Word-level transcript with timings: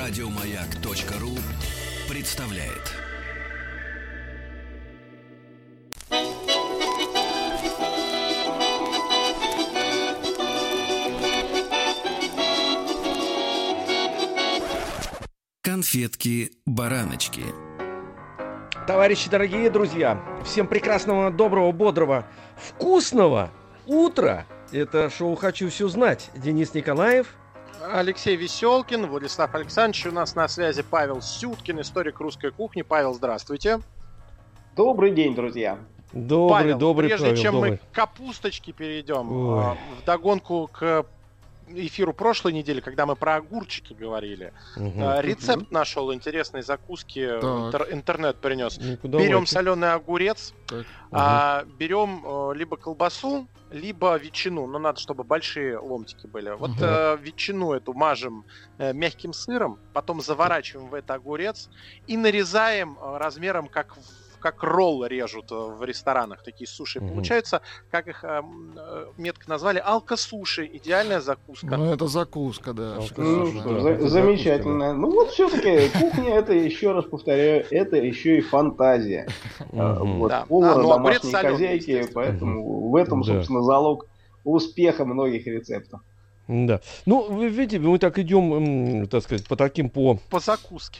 Радиомаяк.ру 0.00 1.36
представляет. 2.08 2.96
Конфетки-бараночки. 15.60 17.42
Товарищи 18.86 19.28
дорогие 19.28 19.68
друзья, 19.68 20.18
всем 20.46 20.66
прекрасного, 20.66 21.30
доброго, 21.30 21.72
бодрого, 21.72 22.26
вкусного 22.56 23.50
утра. 23.84 24.46
Это 24.72 25.10
шоу 25.10 25.34
«Хочу 25.34 25.68
все 25.68 25.88
знать». 25.88 26.30
Денис 26.34 26.72
Николаев. 26.72 27.34
Алексей 27.82 28.36
Веселкин, 28.36 29.06
Владислав 29.06 29.54
Александрович. 29.54 30.06
У 30.06 30.12
нас 30.12 30.34
на 30.34 30.46
связи 30.48 30.82
Павел 30.82 31.22
Сюткин, 31.22 31.80
историк 31.80 32.20
русской 32.20 32.50
кухни. 32.50 32.82
Павел, 32.82 33.14
здравствуйте. 33.14 33.80
Добрый 34.76 35.12
день, 35.12 35.34
друзья. 35.34 35.78
Добрый, 36.12 36.50
Павел, 36.62 36.78
добрый, 36.78 37.08
прежде 37.08 37.26
Павел, 37.28 37.42
чем 37.42 37.54
добрый. 37.54 37.70
мы 37.72 37.76
к 37.78 37.80
капусточке 37.92 38.72
перейдем, 38.72 39.30
Ой. 39.32 39.62
а, 39.64 39.76
в 40.00 40.04
догонку 40.04 40.68
к 40.72 41.06
эфиру 41.68 42.12
прошлой 42.12 42.52
недели, 42.52 42.80
когда 42.80 43.06
мы 43.06 43.14
про 43.14 43.36
огурчики 43.36 43.92
говорили, 43.92 44.52
а, 44.76 45.20
рецепт 45.20 45.70
нашел 45.70 46.12
интересной 46.12 46.62
закуски, 46.62 47.20
интер- 47.20 47.92
интернет 47.92 48.36
принес. 48.38 48.76
Ну-ка, 48.80 49.06
Берем 49.06 49.46
соленый 49.46 49.92
огурец, 49.92 50.52
Так. 50.66 50.84
а, 51.12 51.64
берем 51.78 52.22
э, 52.24 52.54
либо 52.56 52.76
колбасу, 52.76 53.46
либо 53.70 54.16
ветчину. 54.16 54.66
Но 54.66 54.78
надо, 54.78 55.00
чтобы 55.00 55.24
большие 55.24 55.78
ломтики 55.78 56.26
были. 56.26 56.50
Вот 56.50 56.72
Мгм. 56.72 56.84
э, 56.84 57.16
ветчину 57.20 57.72
эту 57.72 57.94
мажем 57.94 58.44
э, 58.78 58.92
мягким 58.92 59.32
сыром, 59.32 59.78
потом 59.92 60.20
заворачиваем 60.20 60.90
в 60.90 60.94
это 60.94 61.14
огурец 61.14 61.68
и 62.06 62.16
нарезаем 62.16 62.98
э, 62.98 63.16
размером 63.18 63.68
как 63.68 63.96
в- 63.96 64.02
как 64.40 64.62
ролл 64.62 65.04
режут 65.06 65.52
э, 65.52 65.54
в 65.54 65.84
ресторанах, 65.84 66.42
такие 66.42 66.66
суши. 66.66 67.00
Мгм. 67.00 67.10
Получается, 67.10 67.62
как 67.90 68.08
их 68.08 68.24
э, 68.24 68.42
э, 68.76 69.06
метко 69.18 69.48
назвали, 69.48 69.78
алка-суши. 69.84 70.68
Идеальная 70.72 71.20
закуска. 71.20 71.76
Ну, 71.76 71.92
это 71.92 72.06
закуска, 72.06 72.72
да. 72.72 72.96
Ну. 72.96 73.06
Ну, 73.16 73.44
да, 73.52 73.60
что, 73.60 73.74
да, 73.74 73.80
за- 73.80 73.90
это 73.90 74.08
замечательно. 74.08 74.92
Ну 74.94 75.10
вот 75.10 75.30
все-таки 75.30 75.88
кухня 76.00 76.34
это, 76.34 76.52
еще 76.52 76.92
раз 76.92 77.04
повторяю, 77.04 77.64
это 77.70 77.96
еще 77.96 78.38
и 78.38 78.40
фантазия. 78.40 79.28
А. 79.72 79.94
Вот 80.02 80.28
Да. 80.28 80.44
повара, 80.48 80.72
А, 80.72 80.78
ну, 80.82 80.90
огурец 80.92 81.22
домашние 81.22 81.32
соленый, 81.32 81.52
хозяйки, 81.78 82.10
поэтому 82.12 82.88
в 82.90 82.96
этом, 82.96 83.20
Да. 83.22 83.26
собственно, 83.34 83.62
залог 83.62 84.06
успеха 84.44 85.04
многих 85.04 85.46
рецептов. 85.46 86.00
Да. 86.50 86.80
Ну, 87.06 87.32
вы 87.32 87.48
видите, 87.48 87.78
мы 87.78 87.96
так 87.98 88.18
идем, 88.18 89.06
так 89.06 89.22
сказать, 89.22 89.46
по 89.46 89.54
таким 89.54 89.88
по, 89.88 90.16
По 90.30 90.40
закуске. 90.40 90.98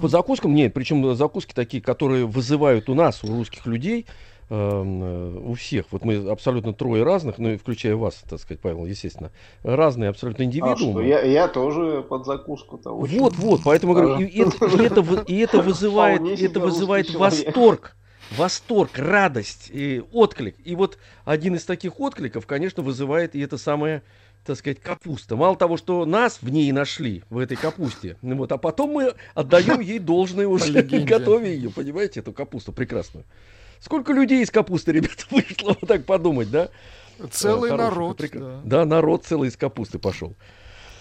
по 0.00 0.08
закускам. 0.08 0.54
Нет, 0.54 0.74
причем 0.74 1.14
закуски 1.14 1.54
такие, 1.54 1.82
которые 1.82 2.26
вызывают 2.26 2.90
у 2.90 2.94
нас, 2.94 3.24
у 3.24 3.28
русских 3.28 3.64
людей, 3.64 4.04
эм, 4.50 5.02
э, 5.02 5.38
у 5.46 5.54
всех. 5.54 5.86
Вот 5.90 6.04
мы 6.04 6.16
абсолютно 6.28 6.74
трое 6.74 7.02
разных, 7.02 7.38
ну 7.38 7.52
и 7.52 7.56
включая 7.56 7.96
вас, 7.96 8.22
так 8.28 8.38
сказать, 8.40 8.60
Павел, 8.60 8.84
естественно, 8.84 9.30
разные 9.62 10.10
абсолютно 10.10 10.44
А 10.44 10.50
что, 10.50 10.58
индивидуумы. 10.60 11.06
я, 11.06 11.22
я 11.22 11.48
тоже 11.48 12.02
под 12.06 12.26
закуску-то. 12.26 12.90
очень. 12.90 13.20
Вот, 13.20 13.36
вот, 13.36 13.62
поэтому 13.64 13.94
говорю, 13.94 14.18
и, 14.20 14.24
и 14.26 14.42
это, 14.42 14.66
и 14.66 14.84
это 14.84 15.00
вы- 15.00 15.24
и 15.26 15.38
это 15.38 15.62
вызывает, 15.62 16.20
это 16.20 16.60
вызывает 16.60 17.14
восторг, 17.14 17.96
восторг, 18.36 18.90
радость, 18.98 19.70
и 19.72 20.02
отклик. 20.12 20.56
И 20.62 20.74
вот 20.74 20.98
один 21.24 21.54
из 21.54 21.64
таких 21.64 21.98
откликов, 22.00 22.46
конечно, 22.46 22.82
вызывает 22.82 23.34
и 23.34 23.40
это 23.40 23.56
самое, 23.56 24.02
так 24.44 24.56
сказать, 24.56 24.80
капуста. 24.80 25.36
Мало 25.36 25.56
того, 25.56 25.76
что 25.76 26.04
нас 26.04 26.38
в 26.42 26.48
ней 26.50 26.70
нашли, 26.72 27.22
в 27.30 27.38
этой 27.38 27.56
капусте, 27.56 28.16
вот, 28.22 28.52
а 28.52 28.58
потом 28.58 28.90
мы 28.90 29.14
отдаем 29.34 29.80
ей 29.80 29.98
должное 29.98 30.46
уже, 30.46 30.82
готовя 30.82 31.46
ее, 31.46 31.70
понимаете, 31.70 32.20
эту 32.20 32.32
капусту 32.32 32.72
прекрасную. 32.72 33.24
Сколько 33.80 34.12
людей 34.12 34.42
из 34.42 34.50
капусты, 34.50 34.92
ребята, 34.92 35.24
вышло, 35.30 35.76
вот 35.80 35.88
так 35.88 36.04
подумать, 36.04 36.50
да? 36.50 36.68
Целый 37.30 37.70
Хороших, 37.70 37.94
народ. 37.94 38.20
прекра- 38.20 38.40
да. 38.40 38.60
Да, 38.64 38.84
народ 38.84 39.24
целый 39.24 39.48
из 39.48 39.56
капусты 39.56 39.98
пошел. 39.98 40.34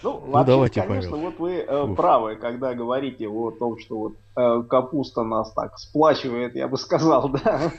Ну, 0.03 0.19
вообще, 0.27 0.51
давайте, 0.51 0.81
конечно, 0.81 1.11
Павел. 1.11 1.25
вот 1.25 1.39
вы 1.39 1.53
э, 1.55 1.83
Ух. 1.83 1.95
правы, 1.95 2.35
когда 2.35 2.73
говорите 2.73 3.27
о 3.27 3.51
том, 3.51 3.77
что 3.77 3.97
вот 3.97 4.13
э, 4.35 4.63
капуста 4.69 5.23
нас 5.23 5.53
так 5.53 5.77
сплачивает, 5.79 6.55
я 6.55 6.67
бы 6.67 6.77
сказал, 6.77 7.29
да. 7.45 7.71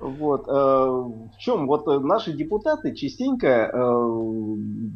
Вот, 0.00 0.48
э, 0.48 0.52
в 0.52 1.38
чем 1.38 1.66
вот 1.66 1.86
э, 1.88 1.98
наши 1.98 2.32
депутаты 2.32 2.94
частенько 2.94 3.46
э, 3.46 3.92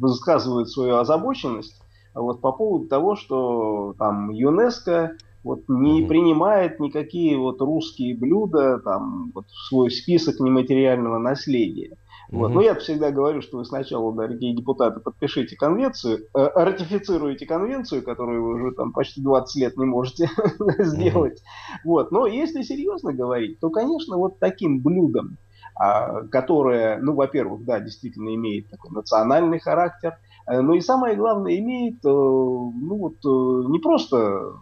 высказывают 0.00 0.70
свою 0.70 0.97
озабоченность 0.97 1.81
вот 2.14 2.41
по 2.41 2.53
поводу 2.53 2.88
того, 2.88 3.16
что 3.16 3.94
там 3.98 4.30
ЮНЕСКО 4.30 5.12
вот 5.44 5.60
не 5.69 6.04
принимает 6.06 6.80
никакие 6.80 7.38
вот 7.38 7.60
русские 7.60 8.16
блюда 8.16 8.78
там 8.80 9.30
вот 9.34 9.47
в 9.47 9.69
свой 9.69 9.91
список 9.91 10.41
нематериального 10.41 11.19
наследия. 11.19 11.97
Вот. 12.31 12.49
Мгм. 12.49 12.55
Но 12.56 12.61
я 12.62 12.75
всегда 12.75 13.11
говорю, 13.11 13.41
что 13.41 13.59
вы 13.59 13.65
сначала, 13.65 14.15
дорогие 14.15 14.55
депутаты, 14.55 15.00
подпишите 15.00 15.56
конвенцию, 15.56 16.27
э, 16.34 16.49
ратифицируйте 16.55 17.47
конвенцию, 17.47 18.03
которую 18.03 18.44
вы 18.44 18.55
уже 18.55 18.75
там 18.75 18.93
почти 18.93 19.22
20 19.22 19.61
лет 19.61 19.77
не 19.78 19.87
можете 19.87 20.28
сделать. 20.78 21.43
Вот. 21.84 22.11
Но 22.11 22.27
если 22.27 22.62
серьезно 22.62 23.15
говорить, 23.15 23.61
то, 23.61 23.71
конечно, 23.71 24.19
вот 24.19 24.39
таким 24.39 24.81
блюдом, 24.83 25.39
а, 25.75 26.25
которое, 26.27 26.99
ну, 27.00 27.15
во-первых, 27.15 27.65
да, 27.65 27.81
действительно 27.81 28.34
имеет 28.34 28.69
такой 28.69 28.91
национальный 28.91 29.60
характер, 29.60 30.19
э, 30.47 30.60
но 30.60 30.75
и 30.75 30.81
самое 30.81 31.16
главное, 31.16 31.56
имеет, 31.56 32.05
э, 32.05 32.09
ну, 32.09 32.99
вот, 32.99 33.25
э, 33.25 33.69
не 33.71 33.78
просто 33.78 34.55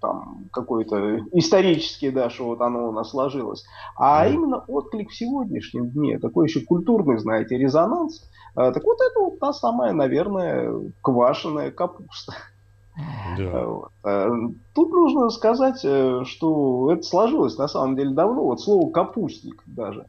там 0.00 0.44
какой-то 0.52 1.18
исторический, 1.32 2.10
да, 2.10 2.30
что 2.30 2.46
вот 2.46 2.60
оно 2.60 2.88
у 2.88 2.92
нас 2.92 3.10
сложилось, 3.10 3.64
а 3.96 4.28
именно 4.28 4.58
отклик 4.66 5.10
в 5.10 5.16
сегодняшнем 5.16 5.90
дне, 5.90 6.18
такой 6.18 6.46
еще 6.46 6.60
культурный, 6.60 7.18
знаете, 7.18 7.56
резонанс. 7.58 8.28
А, 8.54 8.72
Так 8.72 8.84
вот 8.84 8.98
это 9.00 9.20
вот 9.20 9.38
та 9.38 9.52
самая, 9.52 9.92
наверное, 9.92 10.72
квашеная 11.02 11.70
капуста. 11.70 12.34
Да. 13.38 13.64
А, 14.02 14.30
Тут 14.74 14.90
нужно 14.92 15.30
сказать, 15.30 15.80
э, 15.84 16.22
что 16.24 16.92
это 16.92 17.02
сложилось 17.02 17.58
на 17.58 17.66
самом 17.66 17.96
деле 17.96 18.10
давно. 18.10 18.44
Вот 18.44 18.60
слово 18.60 18.90
капустник 18.90 19.62
даже. 19.66 20.06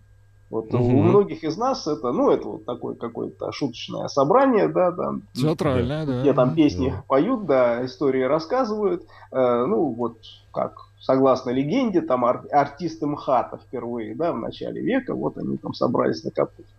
Вот 0.50 0.74
у 0.74 0.78
Мгм. 0.78 1.10
многих 1.10 1.44
из 1.44 1.58
нас 1.58 1.88
это, 1.88 2.12
ну, 2.14 2.30
это 2.30 2.48
вот 2.48 2.66
такое 2.66 2.96
какое-то 2.96 3.52
шуточное 3.52 4.08
собрание, 4.08 4.70
да, 4.70 4.94
там, 4.94 5.24
Театральная, 5.34 6.06
да. 6.06 6.22
где 6.22 6.34
там 6.34 6.56
песни 6.56 6.90
Да. 6.90 7.04
поют, 7.08 7.46
да, 7.46 7.84
истории 7.86 8.22
рассказывают. 8.24 9.04
Э, 9.32 9.66
ну, 9.66 9.88
вот 9.94 10.20
как 10.54 10.78
согласно 11.02 11.50
легенде, 11.50 12.00
там 12.02 12.24
ар- 12.24 12.46
артисты 12.52 13.06
МХАТа 13.08 13.58
впервые, 13.58 14.16
да, 14.16 14.32
в 14.32 14.38
начале 14.40 14.82
века, 14.82 15.14
вот 15.16 15.38
они 15.38 15.58
там 15.58 15.74
собрались 15.74 16.24
на 16.24 16.32
капусте. 16.32 16.72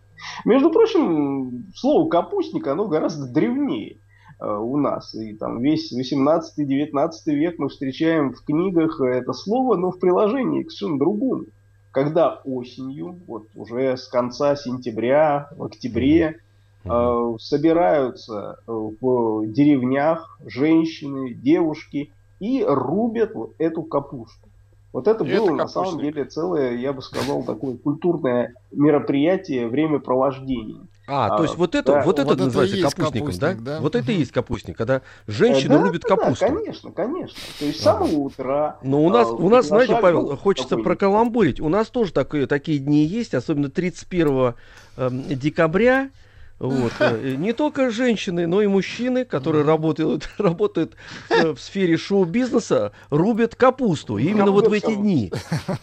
Между 0.47 0.71
прочим, 0.71 1.67
слово 1.77 2.09
капустник, 2.09 2.67
оно 2.67 2.89
гораздо 2.89 3.27
древнее 3.31 3.99
э, 4.41 4.51
у 4.51 4.77
нас. 4.79 5.15
И 5.15 5.35
там 5.35 5.61
весь 5.61 5.93
18-19 5.93 7.11
век 7.27 7.59
мы 7.59 7.69
встречаем 7.69 8.33
в 8.33 8.43
книгах 8.45 9.01
это 9.01 9.33
слово, 9.33 9.77
но 9.77 9.91
в 9.91 9.99
приложении 9.99 10.63
к 10.63 10.71
совершенно 10.71 10.99
другому. 10.99 11.45
Когда 11.91 12.41
осенью, 12.45 13.19
вот 13.27 13.47
уже 13.55 13.97
с 13.97 14.09
конца 14.09 14.57
сентября, 14.57 15.49
в 15.57 15.65
октябре, 15.65 16.41
э, 16.85 17.35
собираются 17.41 18.59
э, 18.67 18.73
в 18.73 19.47
деревнях 19.47 20.39
женщины, 20.45 21.33
девушки 21.33 22.13
и 22.41 22.65
рубят 22.65 23.35
вот 23.35 23.55
эту 23.59 23.83
капусту. 23.83 24.49
Вот 24.93 25.07
это 25.07 25.25
И 25.25 25.37
было 25.37 25.47
это 25.47 25.55
на 25.55 25.69
самом 25.69 26.01
деле 26.01 26.25
целое, 26.25 26.75
я 26.77 26.93
бы 26.93 27.03
сказал, 27.03 27.43
такое 27.43 27.77
культурное 27.77 28.55
мероприятие, 28.73 29.69
времяпровождения. 29.69 30.88
А, 31.11 31.29
то 31.31 31.37
А, 31.39 31.43
есть 31.43 31.57
вот 31.57 31.75
это, 31.75 31.93
да, 31.93 32.03
вот 32.03 32.19
это 32.19 32.29
вот 32.29 32.35
это 32.35 32.45
называется 32.45 32.77
есть 32.77 32.95
капустником, 32.95 33.33
да? 33.39 33.49
капустник, 33.49 33.65
да? 33.65 33.81
Вот 33.81 33.97
это 33.97 34.13
и 34.13 34.15
есть 34.17 34.31
капустник, 34.31 34.77
когда 34.77 35.01
женщины 35.27 35.73
Э, 35.73 35.79
да, 35.79 35.83
рубят 35.83 36.03
да, 36.03 36.09
да, 36.09 36.17
капусту. 36.17 36.47
конечно, 36.47 36.91
конечно. 36.93 37.39
То 37.59 37.65
есть 37.65 37.81
с 37.81 37.83
самого 37.83 38.15
утра. 38.15 38.77
Но 38.83 39.03
у 39.03 39.09
нас, 39.09 39.27
а, 39.27 39.33
у 39.33 39.49
нас, 39.49 39.67
знаете, 39.67 39.97
Павел, 40.01 40.29
ну, 40.29 40.37
хочется 40.37 40.77
прокаламбурить. 40.77 41.61
У 41.61 41.69
нас 41.71 41.89
тоже 41.89 42.13
такие, 42.13 42.47
такие 42.47 42.79
дни 42.79 43.07
есть, 43.07 43.33
особенно 43.35 43.71
31 43.71 44.55
эм, 44.99 45.23
декабря. 45.29 46.11
Вот. 46.59 46.93
э, 46.99 47.35
Не 47.37 47.53
только 47.53 47.91
женщины, 47.91 48.47
но 48.49 48.61
и 48.63 48.67
мужчины, 48.67 49.25
которые 49.25 49.65
работают, 49.65 50.29
работают 50.39 50.95
э, 51.31 51.53
в 51.53 51.61
сфере 51.61 51.97
шоу-бизнеса, 51.97 52.93
рубят 53.11 53.55
капусту. 53.55 54.19
И 54.19 54.25
именно 54.29 54.51
вот 54.51 54.67
в 54.69 54.73
эти 54.73 54.95
дни, 54.95 55.33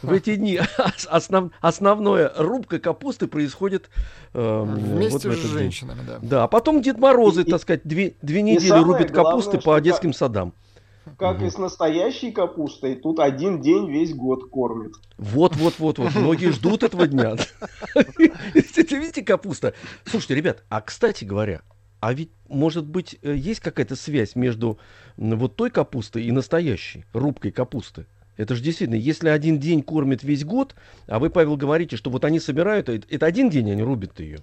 в 0.02 0.12
эти 0.12 0.36
дни 0.36 0.60
ос- 0.78 1.08
основ- 1.10 1.52
основная 1.62 2.32
рубка 2.38 2.80
капусты 2.80 3.28
происходит 3.28 3.90
вот 4.34 4.68
Вместе 4.68 5.18
в 5.30 5.34
с 5.34 5.38
этот 5.38 5.42
день. 5.44 5.52
женщинами, 5.60 6.00
да. 6.06 6.20
Да, 6.22 6.44
а 6.44 6.48
потом 6.48 6.82
Дед 6.82 6.98
Морозы, 7.00 7.44
И- 7.44 7.50
так 7.50 7.62
сказать, 7.62 7.82
две, 7.86 8.16
две 8.22 8.42
недели 8.42 8.72
рубят 8.78 9.12
главное, 9.12 9.32
капусты 9.32 9.58
по 9.60 9.80
детским 9.80 10.12
садам. 10.14 10.54
Как 11.18 11.38
Мгм. 11.38 11.46
и 11.46 11.50
с 11.50 11.58
настоящей 11.58 12.32
капустой, 12.32 12.96
тут 12.96 13.20
один 13.20 13.62
день 13.62 13.90
весь 13.92 14.14
год 14.14 14.50
кормит. 14.50 14.94
Вот, 15.18 15.56
вот, 15.56 15.76
вот, 15.78 16.00
вот. 16.00 16.16
Многие 16.16 16.52
ждут 16.52 16.84
этого 16.84 17.08
дня. 17.08 17.36
Видите, 17.96 19.24
капуста. 19.24 19.74
Слушайте, 20.04 20.36
ребят, 20.36 20.64
а 20.70 20.82
кстати 20.82 21.24
говоря, 21.24 21.62
а 22.00 22.14
ведь, 22.14 22.32
может 22.50 22.86
быть, 22.86 23.18
есть 23.22 23.60
какая-то 23.60 23.96
связь 23.96 24.36
между 24.36 24.80
вот 25.18 25.56
той 25.56 25.70
капустой 25.70 26.24
и 26.24 26.32
настоящей, 26.32 27.06
рубкой 27.14 27.52
капусты? 27.52 28.08
Это 28.38 28.56
же 28.56 28.62
действительно, 28.62 28.98
если 28.98 29.30
один 29.30 29.60
день 29.60 29.82
кормит 29.82 30.24
весь 30.24 30.44
год, 30.44 30.76
а 31.08 31.20
вы, 31.20 31.30
Павел, 31.30 31.56
говорите, 31.56 31.96
что 31.96 32.10
вот 32.10 32.26
они 32.26 32.40
собирают, 32.40 32.90
э, 32.90 33.02
это 33.10 33.26
один 33.26 33.50
день 33.50 33.72
они 33.72 33.82
рубят 33.82 34.20
ее. 34.20 34.40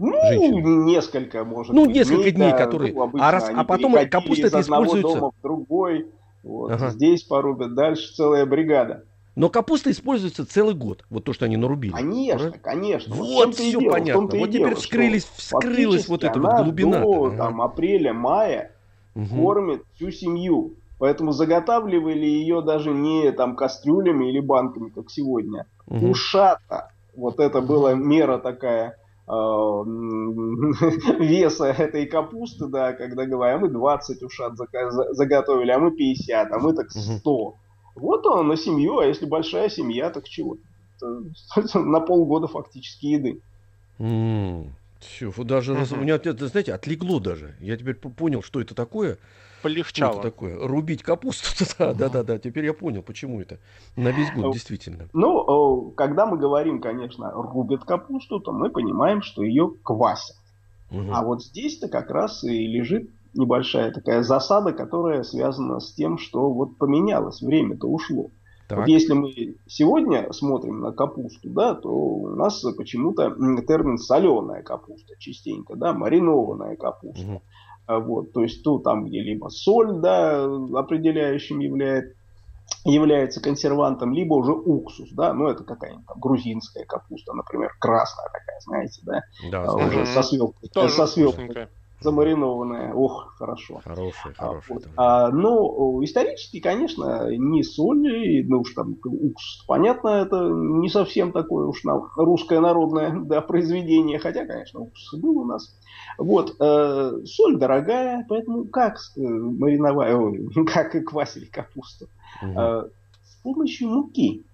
Ну, 0.00 0.12
Женщины. 0.22 0.84
несколько, 0.84 1.44
может 1.44 1.74
Ну, 1.74 1.84
быть, 1.86 1.94
несколько 1.94 2.30
дней, 2.30 2.50
да. 2.52 2.56
которые- 2.56 2.94
Ну, 2.94 3.02
обычно 3.02 3.28
а 3.28 3.30
раз- 3.32 3.50
а 3.54 3.64
потом 3.64 3.94
капуста 4.08 4.46
это 4.46 4.60
используется- 4.60 5.18
дома 5.18 5.30
в 5.38 5.42
другой. 5.42 6.06
Вот, 6.42 6.70
Ага. 6.72 6.88
Здесь 6.90 7.22
порубят, 7.24 7.74
дальше 7.74 8.14
целая 8.14 8.46
бригада. 8.46 9.04
Но 9.36 9.48
капуста 9.50 9.90
используется 9.90 10.46
целый 10.46 10.74
год, 10.74 11.04
вот 11.10 11.24
то, 11.24 11.32
что 11.34 11.44
они 11.44 11.56
нарубили. 11.56 11.92
Конечно, 11.92 12.38
Правильно? 12.38 12.58
конечно. 12.62 13.14
Вот 13.14 13.54
все 13.54 13.78
дело, 13.78 13.92
понятно. 13.92 14.22
Вот 14.22 14.30
теперь 14.30 14.50
дело, 14.50 14.74
вскрылись, 14.74 15.24
вскрылась 15.36 16.08
вот 16.08 16.24
эта 16.24 16.38
вот 16.40 16.64
глубина. 16.64 17.00
До 17.00 17.30
там, 17.36 17.60
апреля-мая 17.60 18.72
кормит 19.14 19.82
всю 19.94 20.10
семью. 20.10 20.74
Поэтому 20.98 21.32
заготавливали 21.32 22.26
ее 22.26 22.60
даже 22.62 22.90
не 22.92 23.30
там 23.32 23.56
кастрюлями 23.56 24.28
или 24.30 24.40
банками, 24.40 24.90
как 24.90 25.10
сегодня. 25.10 25.66
Ушата. 25.86 26.90
Вот 27.16 27.40
это 27.40 27.60
была 27.60 27.94
мера 27.94 28.38
такая 28.38 28.96
веса 31.20 31.66
этой 31.66 32.06
капусты, 32.06 32.66
да, 32.66 32.92
когда 32.92 33.26
говорят, 33.26 33.58
а 33.58 33.60
мы 33.60 33.68
20 33.68 34.22
ушат 34.22 34.54
заготовили, 34.56 35.70
а 35.70 35.78
мы 35.78 35.92
50, 35.92 36.52
а 36.52 36.58
мы 36.58 36.74
так 36.74 36.86
Мгм. 36.94 37.18
100. 37.18 37.54
Вот 37.94 38.26
он 38.26 38.48
на 38.48 38.56
семью, 38.56 38.98
а 38.98 39.06
если 39.06 39.26
большая 39.26 39.68
семья, 39.68 40.10
так 40.10 40.28
чего? 40.28 40.56
На 41.74 42.00
полгода 42.00 42.46
фактически 42.46 43.06
еды. 43.06 43.40
Все, 45.00 45.30
вот 45.30 45.46
даже 45.46 45.74
раз- 45.74 45.92
у 45.92 45.96
меня, 45.96 46.14
это, 46.16 46.46
знаете, 46.46 46.74
отлегло 46.74 47.20
даже. 47.20 47.56
Я 47.60 47.76
теперь 47.76 47.94
понял, 47.94 48.42
что 48.42 48.60
это 48.60 48.74
такое. 48.74 49.14
Что 49.14 49.68
это 49.68 49.74
Полегчало. 49.74 50.22
такое? 50.22 50.58
Рубить 50.66 51.02
капусту. 51.02 51.64
Да, 51.78 51.92
да, 51.92 52.08
да, 52.08 52.22
да. 52.22 52.38
Теперь 52.38 52.64
я 52.64 52.72
понял, 52.72 53.02
почему 53.02 53.40
это. 53.40 53.58
На 53.96 54.10
весь 54.10 54.30
год, 54.32 54.44
Ну, 54.44 54.52
действительно. 54.52 55.08
Ну, 55.12 55.90
э, 55.90 55.94
когда 55.96 56.24
мы 56.26 56.38
говорим, 56.38 56.80
конечно, 56.80 57.30
рубят 57.32 57.84
капусту, 57.84 58.40
то 58.40 58.52
мы 58.52 58.70
понимаем, 58.70 59.22
что 59.22 59.42
ее 59.42 59.72
квасят. 59.82 60.36
А 60.90 61.22
вот 61.22 61.44
здесь-то 61.44 61.88
как 61.88 62.10
раз 62.10 62.42
и 62.42 62.66
лежит 62.66 63.10
небольшая 63.34 63.92
такая 63.92 64.22
засада, 64.22 64.72
которая 64.72 65.22
связана 65.22 65.78
с 65.78 65.92
тем, 65.92 66.18
что 66.18 66.50
вот 66.50 66.78
поменялось, 66.78 67.42
время-то 67.42 67.86
ушло. 67.86 68.30
Так. 68.70 68.78
Вот 68.78 68.86
если 68.86 69.14
мы 69.14 69.56
сегодня 69.66 70.32
смотрим 70.32 70.78
на 70.78 70.92
капусту, 70.92 71.50
да, 71.50 71.74
то 71.74 71.88
у 71.88 72.28
нас 72.36 72.64
почему-то 72.76 73.30
термин 73.66 73.98
соленая 73.98 74.62
капуста 74.62 75.14
частенько, 75.18 75.74
да, 75.74 75.92
маринованная 75.92 76.76
капуста. 76.76 77.42
А 77.86 77.98
Вот, 77.98 78.32
то 78.32 78.42
есть, 78.42 78.62
то 78.62 78.78
там, 78.78 79.06
где 79.06 79.22
либо 79.22 79.48
соль, 79.48 79.94
да, 79.94 80.44
определяющим 80.44 81.58
является, 81.58 82.14
является 82.84 83.42
консервантом, 83.42 84.12
либо 84.12 84.34
уже 84.34 84.52
уксус, 84.52 85.10
да, 85.14 85.34
ну 85.34 85.48
это 85.48 85.64
какая-нибудь 85.64 86.06
там 86.06 86.20
грузинская 86.20 86.84
капуста, 86.84 87.32
например, 87.32 87.74
красная 87.80 88.26
такая, 88.26 88.60
знаете, 88.60 89.00
да, 89.04 89.22
Да, 89.50 89.62
а, 89.64 89.70
знаю. 89.72 89.88
уже 89.88 90.06
со 90.06 90.22
свеклой, 90.22 90.52
Тоже 90.72 90.94
со 90.94 91.06
свеклой 91.08 91.32
вкусненькое. 91.32 91.68
Замаринованная, 92.00 92.94
ох, 92.94 93.34
хорошо. 93.36 93.80
Хороший, 93.84 94.32
А, 94.38 94.46
хороший. 94.46 94.72
вот. 94.72 94.82
да. 94.84 94.90
А, 94.96 95.30
о, 95.30 96.04
исторически, 96.04 96.60
конечно, 96.60 97.28
не 97.30 97.62
соль, 97.62 98.44
ну 98.46 98.60
уж 98.60 98.72
там 98.72 98.96
уксус, 99.04 99.64
понятно, 99.66 100.08
это 100.08 100.48
не 100.48 100.88
совсем 100.88 101.32
такое 101.32 101.66
уж 101.66 101.84
нам 101.84 102.08
русское 102.16 102.60
народное 102.60 103.14
да, 103.24 103.40
произведение, 103.40 104.18
хотя, 104.18 104.46
конечно, 104.46 104.80
уксус 104.80 105.18
и 105.18 105.22
был 105.22 105.38
у 105.38 105.44
нас. 105.44 105.76
Вот, 106.18 106.56
э, 106.58 107.12
соль 107.24 107.58
дорогая, 107.58 108.24
поэтому 108.28 108.64
как 108.66 108.96
э, 109.16 109.20
мариновать, 109.20 110.14
ой, 110.14 110.48
как 110.66 110.94
и 110.94 111.00
квасили 111.00 111.46
капусту? 111.46 112.06
Мгм. 112.42 112.58
Э, 112.58 112.88
с 113.24 113.42
помощью 113.42 113.88
муки. 113.88 114.44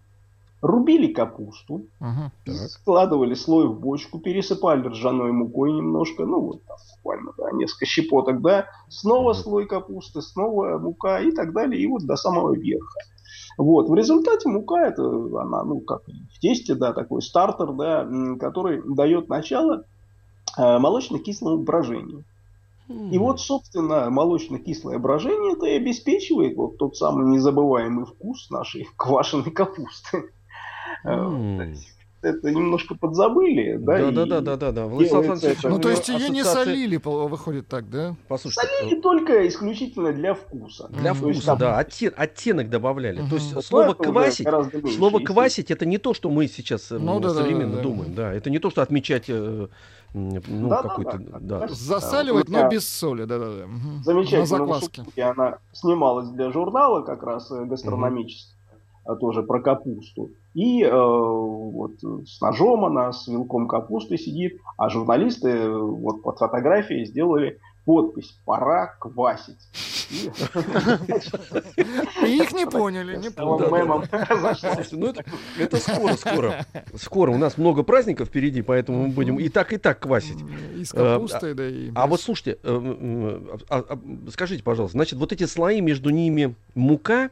Рубили 0.66 1.12
капусту. 1.12 1.86
Так. 2.44 2.54
складывали 2.70 3.34
слой 3.34 3.68
в 3.68 3.78
бочку, 3.78 4.18
пересыпали 4.18 4.88
ржаной 4.88 5.32
мукой 5.32 5.72
немножко, 5.72 6.24
ну 6.26 6.40
вот 6.40 6.64
там 6.64 6.76
буквально 6.96 7.32
да, 7.38 7.52
несколько 7.52 7.86
щепоток, 7.86 8.40
да, 8.42 8.66
снова 8.88 9.32
Мгм. 9.32 9.42
слой 9.42 9.66
капусты, 9.66 10.22
снова 10.22 10.78
мука 10.78 11.20
и 11.20 11.30
так 11.30 11.52
далее, 11.52 11.80
и 11.80 11.86
вот 11.86 12.04
до 12.04 12.16
самого 12.16 12.54
верха. 12.54 12.98
Вот, 13.58 13.88
в 13.88 13.94
результате 13.94 14.48
мука 14.48 14.86
это 14.88 15.02
она, 15.04 15.62
ну 15.64 15.80
как 15.80 16.02
в 16.06 16.38
тесте, 16.40 16.74
да, 16.74 16.92
такой 16.92 17.22
стартер, 17.22 17.72
да, 17.72 18.08
который 18.38 18.82
дает 18.84 19.28
начало 19.28 19.84
э, 20.58 20.78
молочно-кислому 20.78 21.62
брожению. 21.62 22.24
И 22.88 23.18
вот, 23.18 23.40
собственно, 23.40 24.10
молочно-кислое 24.10 24.98
брожение 24.98 25.54
это 25.54 25.66
и 25.66 25.76
обеспечивает 25.76 26.56
вот 26.56 26.78
тот 26.78 26.96
самый 26.96 27.26
незабываемый 27.26 28.04
вкус 28.04 28.48
нашей 28.50 28.88
квашеной 28.96 29.50
капусты. 29.50 30.30
М. 31.06 31.74
Это 32.22 32.50
немножко 32.50 32.96
подзабыли, 32.96 33.76
да? 33.76 33.98
Да, 33.98 34.08
и 34.08 34.12
да, 34.12 34.24
да, 34.26 34.40
да, 34.40 34.56
да, 34.56 34.72
да. 34.72 34.86
Владислав 34.86 35.20
Александрович, 35.24 35.58
это- 35.58 35.68
Ну, 35.68 35.78
то 35.78 35.90
есть 35.90 36.08
ее 36.08 36.28
не 36.30 36.42
солили, 36.42 36.96
выходит 37.04 37.68
так, 37.68 37.88
да? 37.88 38.16
Послушайте, 38.26 38.68
Солили 38.80 39.00
только 39.00 39.46
исключительно 39.46 40.12
для 40.12 40.34
вкуса. 40.34 40.88
для 40.88 41.12
Мгм. 41.12 41.22
То 41.22 41.28
есть 41.28 41.40
вкуса, 41.42 41.46
там- 41.52 41.58
да, 41.58 41.80
оттен- 41.80 42.14
оттенок 42.16 42.68
добавляли. 42.68 43.20
Мгм. 43.20 43.28
То 43.28 43.34
есть 43.36 43.52
Вот 43.54 43.64
слово 43.64 43.92
квасить, 43.94 44.48
слово 44.96 45.20
квасить 45.20 45.70
это 45.70 45.86
не 45.86 45.98
то, 45.98 46.14
что 46.14 46.28
мы 46.30 46.48
сейчас 46.48 46.90
э, 46.90 46.98
Ну 46.98 47.20
да, 47.20 47.28
да, 47.28 47.34
современно 47.34 47.72
да, 47.72 47.76
да. 47.76 47.82
думаем, 47.82 48.14
да. 48.14 48.32
Это 48.32 48.50
не 48.50 48.58
то, 48.58 48.70
что 48.70 48.82
отмечать, 48.82 49.26
э, 49.28 49.68
ну, 50.14 50.40
Да, 50.68 50.82
да, 50.82 50.88
какой-то, 50.88 51.18
да, 51.18 51.38
да. 51.38 51.58
конечно. 51.60 51.76
Засаливать, 51.76 52.48
но 52.48 52.68
без 52.68 52.88
соли, 52.88 53.24
да-да-да. 53.24 53.66
Мгм. 53.66 53.98
На 53.98 54.02
Замечательно. 54.02 54.46
закваске. 54.46 55.02
Она 55.22 55.58
снималась 55.72 56.28
для 56.30 56.50
журнала 56.50 57.02
как 57.02 57.22
раз 57.22 57.52
э, 57.52 57.64
гастрономического, 57.66 58.54
а 58.54 58.55
тоже 59.14 59.42
про 59.42 59.60
капусту. 59.60 60.30
И 60.54 60.82
э, 60.82 60.90
вот 60.90 61.92
с 62.26 62.40
ножом 62.40 62.84
она, 62.84 63.12
с 63.12 63.28
вилком 63.28 63.68
капусты 63.68 64.18
сидит, 64.18 64.58
а 64.76 64.88
журналисты 64.88 65.48
э, 65.50 65.78
вот 65.78 66.22
под 66.22 66.38
фотографией 66.38 67.04
сделали 67.06 67.58
подпись 67.84 68.36
«Пора 68.44 68.96
квасить». 68.98 69.60
И, 72.26 72.36
их 72.36 72.52
не 72.52 72.66
поняли, 72.66 73.16
не 73.16 73.30
поняли. 73.30 73.68
ну 74.92 75.06
это, 75.06 75.24
это 75.58 75.76
скоро, 75.78 76.14
скоро. 76.14 76.66
Скоро. 76.96 77.30
У 77.32 77.38
нас 77.38 77.58
много 77.58 77.82
праздников 77.82 78.28
впереди, 78.28 78.62
поэтому 78.62 79.04
мы 79.04 79.08
будем 79.08 79.38
и 79.38 79.48
так, 79.48 79.72
и 79.72 79.78
так 79.78 80.00
квасить. 80.00 80.38
И 80.76 80.84
с 80.84 80.92
Э, 80.94 81.14
капустой, 81.14 81.54
да 81.54 81.68
и... 81.68 81.90
А 81.94 82.06
вот 82.06 82.20
слушайте, 82.20 82.58
э, 82.62 83.40
а- 83.68 83.84
а- 83.88 83.98
скажите, 84.30 84.62
пожалуйста, 84.62 84.96
значит, 84.96 85.18
вот 85.18 85.32
эти 85.32 85.44
слои 85.44 85.80
между 85.80 86.10
ними 86.10 86.54
мука, 86.74 87.30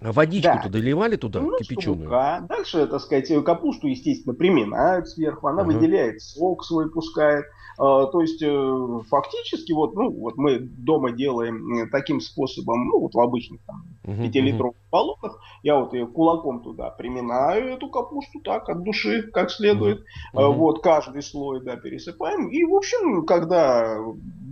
а 0.00 0.12
водичку-то 0.12 0.64
Да. 0.64 0.68
доливали 0.68 1.16
туда, 1.16 1.40
Немножко 1.40 1.64
кипяченую? 1.64 1.98
мука. 2.10 2.46
Дальше, 2.48 2.86
так 2.86 3.00
сказать, 3.00 3.44
капусту, 3.44 3.86
естественно, 3.88 4.34
приминают 4.34 5.08
сверху, 5.08 5.48
она 5.48 5.62
Ага. 5.62 5.72
выделяет 5.72 6.20
сок 6.20 6.64
свой, 6.64 6.90
пускает. 6.90 7.44
А, 7.78 8.06
То 8.06 8.20
есть, 8.22 8.42
э, 8.42 9.00
фактически, 9.10 9.72
вот, 9.72 9.94
ну, 9.94 10.10
вот 10.10 10.36
мы 10.36 10.58
дома 10.60 11.12
делаем 11.12 11.74
э, 11.74 11.86
таким 11.90 12.20
способом, 12.20 12.86
ну, 12.88 13.00
вот 13.00 13.14
в 13.14 13.20
обычных 13.20 13.60
там 13.66 13.82
Мгм, 14.04 14.22
пятилитровых 14.22 14.76
баллонах, 14.90 15.38
я 15.62 15.78
вот 15.78 15.92
ее 15.92 16.06
кулаком 16.06 16.62
туда 16.62 16.90
приминаю, 16.90 17.74
эту 17.74 17.90
капусту 17.90 18.40
так, 18.44 18.68
от 18.70 18.82
души, 18.82 19.24
как 19.32 19.50
следует. 19.50 19.98
А, 20.34 20.48
мгм. 20.48 20.58
Вот, 20.58 20.82
каждый 20.82 21.22
слой, 21.22 21.62
да, 21.62 21.76
пересыпаем. 21.76 22.48
И, 22.48 22.64
в 22.64 22.74
общем, 22.74 23.26
когда 23.26 23.98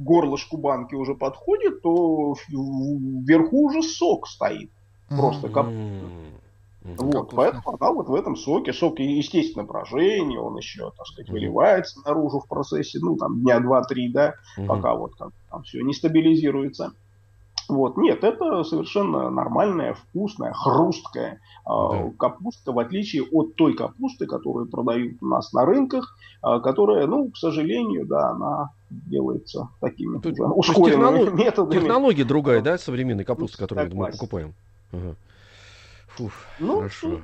горлышку 0.05 0.59
банки 0.59 0.95
уже 0.95 1.15
подходит, 1.15 1.81
то 1.83 2.35
вверху 2.49 3.67
уже 3.69 3.83
сок 3.83 4.27
стоит. 4.27 4.71
Просто 5.09 5.49
мгм. 5.49 6.01
Вот, 6.97 7.13
Капуста. 7.31 7.37
поэтому 7.37 7.77
она 7.81 7.93
вот 7.93 8.09
в 8.09 8.15
этом 8.15 8.37
соке, 8.37 8.73
сок, 8.75 8.99
естественно, 8.99 9.65
брожение, 9.65 10.39
он 10.39 10.57
еще, 10.57 10.91
так 10.97 11.07
сказать, 11.07 11.31
выливается 11.31 12.01
наружу 12.05 12.41
в 12.41 12.47
процессе, 12.49 12.99
ну, 13.01 13.17
там, 13.17 13.41
дня 13.41 13.59
два-три, 13.61 14.11
да, 14.11 14.35
Мгм. 14.59 14.67
пока 14.69 14.95
вот 14.95 15.15
как 15.17 15.31
там 15.51 15.63
все 15.63 15.81
не 15.83 15.95
стабилизируется. 15.95 16.93
Вот, 17.67 17.97
нет, 17.97 18.23
это 18.23 18.63
совершенно 18.65 19.31
нормальная, 19.31 19.95
вкусная, 19.95 20.53
хрусткая 20.53 21.41
а, 21.65 21.93
Да. 21.93 22.11
капуста, 22.19 22.73
в 22.73 22.79
отличие 22.79 23.23
от 23.23 23.55
той 23.57 23.73
капусты, 23.75 24.27
которую 24.27 24.67
продают 24.69 25.15
у 25.23 25.27
нас 25.27 25.51
на 25.55 25.65
рынках, 25.65 26.15
а, 26.43 26.61
которая, 26.61 27.07
ну, 27.07 27.31
к 27.31 27.39
сожалению, 27.39 28.05
да, 28.07 28.33
она 28.33 28.71
делается 28.91 29.71
такими 29.81 30.19
Тут- 30.19 30.39
уже 30.39 30.45
ускоренными 30.73 31.21
технолог- 31.25 31.35
методами. 31.45 31.81
Технология 31.81 32.25
другая, 32.25 32.61
да, 32.61 32.77
современной 32.77 33.25
капусты, 33.25 33.57
Ну, 33.61 33.67
которую 33.67 33.97
мы 33.97 34.11
покупаем? 34.11 34.53
Ага. 34.95 35.17
Фух, 36.09 36.33
Ну, 36.61 36.77
хорошо. 36.77 37.23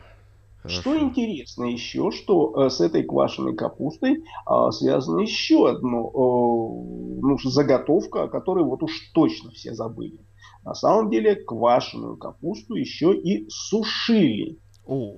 Что 0.66 0.90
хорошо. 0.90 0.98
интересно 0.98 1.64
еще, 1.64 2.10
что 2.10 2.66
э, 2.66 2.70
с 2.70 2.80
этой 2.80 3.02
квашеной 3.02 3.56
капустой 3.56 4.24
а, 4.44 4.70
связана 4.72 5.20
еще 5.20 5.70
одна 5.70 5.88
ну, 6.02 7.38
заготовка, 7.42 8.24
о 8.24 8.28
которой 8.28 8.64
вот 8.64 8.82
уж 8.82 9.10
точно 9.14 9.52
все 9.52 9.72
забыли. 9.74 10.18
На 10.62 10.74
самом 10.74 11.08
деле 11.08 11.36
квашеную 11.36 12.18
капусту 12.18 12.74
еще 12.74 13.14
и 13.14 13.46
сушили. 13.48 14.58
О. 14.86 15.16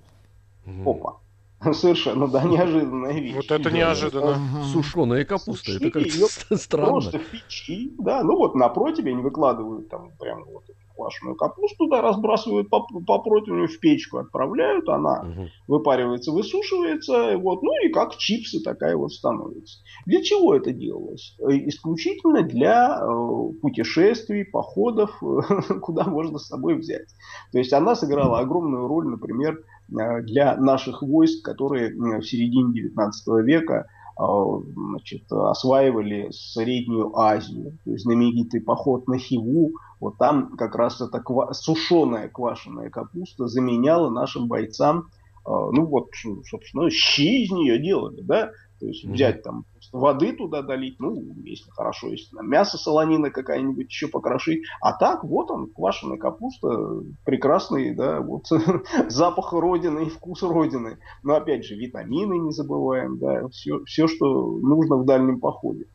Опа. 0.87 1.22
Совершенно, 1.73 2.29
да, 2.29 2.45
неожиданная 2.45 3.13
вещь. 3.21 3.35
Вот 3.35 3.51
это 3.51 3.71
Да. 3.71 3.77
неожиданно. 3.77 4.39
Мгм. 4.39 4.63
Сушеная 4.65 5.25
капуста. 5.25 5.73
Это 5.73 5.91
как-то 5.91 6.57
странно. 6.57 6.91
Просто 6.93 7.19
в 7.19 7.31
печи, 7.31 7.95
да, 7.99 8.23
ну 8.23 8.37
вот 8.37 8.55
напротив 8.55 9.05
они 9.07 9.23
выкладывают 9.23 9.89
там 9.89 10.11
прям 10.19 10.45
вот 10.45 10.65
эту 10.65 10.79
квашеную 10.95 11.37
капусту, 11.37 11.89
да, 11.89 12.03
разбрасывают 12.03 12.69
по, 12.69 12.87
по 13.07 13.19
противню 13.19 13.67
в 13.67 13.81
печку, 13.81 14.19
отправляют, 14.19 14.89
она 14.89 15.23
Мгм. 15.23 15.49
выпаривается, 15.67 16.33
высушивается, 16.33 17.39
вот, 17.39 17.63
ну 17.63 17.71
и 17.85 17.89
как 17.89 18.17
чипсы 18.17 18.61
такая 18.63 18.97
вот 18.97 19.13
становится. 19.13 19.79
Для 20.07 20.23
чего 20.23 20.55
это 20.55 20.73
делалось? 20.73 21.35
Э, 21.41 21.53
Исключительно 21.69 22.43
для 22.43 23.01
э, 23.01 23.53
путешествий, 23.63 24.45
походов, 24.45 25.19
куда 25.83 26.05
можно 26.05 26.39
с 26.39 26.47
собой 26.49 26.75
взять. 26.75 27.09
То 27.53 27.59
есть 27.59 27.73
она 27.73 27.95
сыграла 27.95 28.41
огромную 28.41 28.87
роль, 28.87 29.07
например, 29.09 29.55
э, 29.55 29.63
для 30.23 30.57
наших 30.57 31.03
войск, 31.03 31.45
которые 31.45 31.91
э, 31.91 32.21
в 32.21 32.23
середине 32.23 32.73
19 32.73 33.45
века 33.45 33.87
э, 34.19 34.23
значит, 34.75 35.31
осваивали 35.31 36.31
Среднюю 36.31 37.17
Азию. 37.19 37.79
То 37.85 37.91
есть 37.91 38.05
знаменитый 38.05 38.61
поход 38.61 39.09
на 39.09 39.19
Хиву, 39.19 39.73
вот 40.01 40.19
там 40.19 40.57
как 40.57 40.75
раз 40.75 41.01
эта 41.01 41.19
ква- 41.19 41.53
сушеная 41.53 42.29
квашеная 42.29 42.91
капуста 42.91 43.47
заменяла 43.47 44.11
нашим 44.11 44.49
бойцам 44.49 45.09
э, 45.47 45.51
ну 45.51 45.87
вот, 45.87 46.09
собственно, 46.45 46.91
щи 46.91 47.45
из 47.45 47.51
нее 47.51 47.79
делали, 47.79 48.21
да, 48.23 48.51
то 48.81 48.87
есть 48.87 49.05
взять 49.05 49.43
там 49.43 49.65
воды 49.93 50.33
туда 50.33 50.63
долить, 50.63 50.99
ну, 50.99 51.23
если 51.45 51.71
хорошо, 51.71 52.09
если 52.09 52.35
там 52.35 52.49
мясо 52.49 52.79
солонина 52.79 53.31
какая-нибудь 53.31 53.89
еще 53.89 54.09
покрошить, 54.09 54.63
а 54.81 54.93
так 54.93 55.23
вот 55.23 55.51
он, 55.51 55.69
квашеная 55.71 56.19
капуста, 56.19 57.03
прекрасный, 57.25 57.95
да, 57.95 58.21
вот 58.21 58.47
запах 59.09 59.53
родины 59.53 60.05
и 60.07 60.11
вкус 60.11 60.43
родины, 60.43 60.99
но 61.23 61.35
опять 61.35 61.65
же, 61.65 61.77
витамины 61.77 62.39
не 62.39 62.53
забываем, 62.53 63.19
да, 63.19 63.49
все, 63.49 63.85
все 63.85 64.09
что 64.09 64.25
нужно 64.59 64.97
в 64.97 65.05
дальнем 65.05 65.41
походе. 65.41 65.87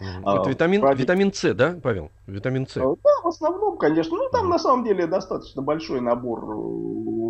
Мгм. 0.00 0.26
А, 0.26 0.40
Это 0.40 0.50
витамин, 0.50 0.80
правильно. 0.80 1.02
витамин 1.02 1.32
С, 1.32 1.54
да, 1.54 1.78
Павел? 1.82 2.10
Витамин 2.26 2.66
С. 2.66 2.78
Э, 2.78 2.80
Да, 2.80 3.10
в 3.22 3.26
основном, 3.26 3.76
конечно. 3.76 4.16
Ну, 4.16 4.30
там 4.30 4.48
на 4.48 4.58
самом 4.58 4.82
деле 4.82 5.06
достаточно 5.06 5.60
большой 5.60 6.00
набор 6.00 6.42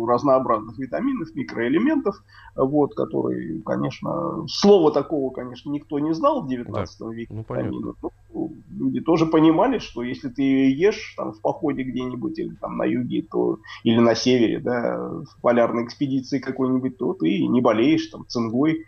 разнообразных 0.05 0.77
витаминов, 0.77 1.33
микроэлементов, 1.35 2.15
вот, 2.55 2.95
которые, 2.95 3.61
конечно, 3.61 4.45
слова 4.47 4.91
такого, 4.91 5.31
конечно, 5.31 5.69
никто 5.69 5.99
не 5.99 6.13
знал 6.13 6.43
в 6.43 6.47
19 6.47 7.01
веке. 7.13 7.33
Ну, 7.33 7.43
понятно. 7.43 7.93
Ну, 8.33 8.53
люди 8.69 9.01
тоже 9.01 9.25
понимали, 9.25 9.79
что 9.79 10.03
если 10.03 10.29
ты 10.29 10.43
ешь 10.43 11.13
там 11.17 11.33
в 11.33 11.41
походе 11.41 11.83
где-нибудь 11.83 12.37
или 12.39 12.55
там 12.55 12.77
на 12.77 12.85
юге, 12.85 13.25
то 13.29 13.59
или 13.83 13.99
на 13.99 14.15
севере, 14.15 14.59
да, 14.59 14.97
в 14.97 15.41
полярной 15.41 15.85
экспедиции 15.85 16.39
какой-нибудь, 16.39 16.97
то 16.97 17.13
ты 17.13 17.45
не 17.47 17.61
болеешь 17.61 18.07
там 18.07 18.25
цингой, 18.27 18.85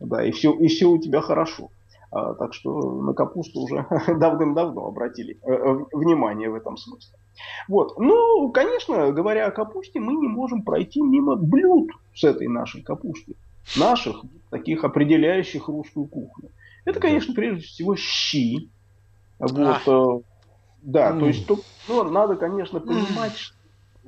да, 0.00 0.24
и 0.24 0.32
все, 0.32 0.52
и 0.52 0.68
все 0.68 0.86
у 0.86 0.98
тебя 0.98 1.20
хорошо. 1.20 1.70
А, 2.12 2.34
так 2.34 2.52
что 2.52 3.00
на 3.02 3.14
капусту 3.14 3.60
уже 3.60 3.86
давным-давно 4.18 4.86
обратили 4.86 5.38
э, 5.42 5.50
э, 5.50 5.84
внимание 5.92 6.50
в 6.50 6.54
этом 6.54 6.76
смысле. 6.76 7.16
Вот. 7.68 7.98
Ну, 7.98 8.50
конечно, 8.50 9.12
говоря 9.12 9.46
о 9.46 9.50
капусте, 9.50 10.00
мы 10.00 10.14
не 10.14 10.28
можем 10.28 10.62
пройти 10.62 11.00
мимо 11.00 11.36
блюд 11.36 11.90
с 12.14 12.24
этой 12.24 12.48
нашей 12.48 12.82
капустой. 12.82 13.36
Наших, 13.76 14.24
таких 14.50 14.84
определяющих 14.84 15.68
русскую 15.68 16.06
кухню. 16.06 16.50
Это, 16.84 17.00
конечно, 17.00 17.32
прежде 17.34 17.64
всего 17.64 17.96
щи. 17.96 18.70
Вот, 19.38 19.80
э, 19.86 20.22
да, 20.82 21.10
М. 21.10 21.20
то 21.20 21.26
есть 21.26 21.46
тут 21.46 21.64
ну, 21.88 22.02
надо, 22.04 22.36
конечно, 22.36 22.80
понимать, 22.80 23.36
что 23.36 23.56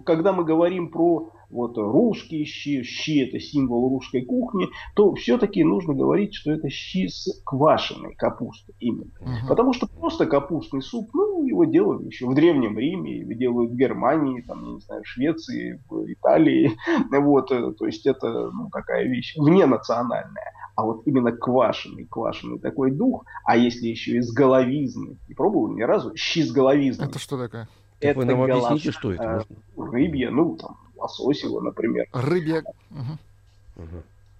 когда 0.05 0.33
мы 0.33 0.45
говорим 0.45 0.91
про 0.91 1.31
вот 1.51 1.77
русские 1.77 2.45
щи, 2.45 2.83
щи 2.83 3.27
это 3.27 3.41
символ 3.41 3.89
русской 3.89 4.23
кухни, 4.23 4.69
то 4.95 5.15
все-таки 5.15 5.63
нужно 5.65 5.95
говорить, 5.95 6.35
что 6.35 6.53
это 6.53 6.69
щи 6.69 7.09
с 7.09 7.41
квашеной 7.45 8.15
капустой 8.15 8.75
именно. 8.81 9.11
Мгм. 9.21 9.49
Потому 9.49 9.73
что 9.73 9.87
просто 9.87 10.27
капустный 10.27 10.83
суп, 10.83 11.11
ну, 11.13 11.45
его 11.45 11.65
делали 11.65 12.07
еще 12.07 12.27
в 12.27 12.35
Древнем 12.35 12.79
Риме, 12.79 13.19
его 13.19 13.33
делают 13.33 13.73
в 13.73 13.77
Германии, 13.77 14.43
там, 14.43 14.65
я 14.65 14.75
не 14.75 14.81
знаю, 14.81 15.03
в 15.03 15.07
Швеции, 15.07 15.83
в 15.89 16.13
Италии. 16.13 16.73
Вот, 17.25 17.51
э, 17.53 17.73
то 17.73 17.87
есть 17.87 18.07
это, 18.07 18.51
ну, 18.51 18.69
такая 18.71 19.05
вещь 19.07 19.35
вне 19.37 19.67
национальная. 19.67 20.53
А 20.77 20.85
вот 20.85 21.07
именно 21.07 21.33
квашеный, 21.33 22.05
квашеный 22.07 22.59
такой 22.59 22.91
дух, 22.91 23.25
а 23.45 23.57
если 23.57 23.87
еще 23.87 24.17
и 24.17 24.21
с 24.21 24.33
головизны, 24.33 25.17
не 25.29 25.35
пробовал 25.35 25.69
ни 25.69 25.83
разу, 25.83 26.15
щи 26.17 26.43
с 26.43 26.51
головизной. 26.53 27.09
Это 27.09 27.19
что 27.19 27.39
такое? 27.39 27.69
Так 28.01 28.17
вы 28.17 28.25
нам 28.25 28.41
голова- 28.45 28.69
объясните, 28.69 28.91
что 28.91 29.13
это? 29.13 29.23
э, 29.23 29.55
можно? 29.77 29.93
Рыбья, 29.93 30.31
ну, 30.31 30.57
там, 30.57 30.77
лососево, 30.97 31.61
например. 31.61 32.07
Рыбья. 32.13 32.63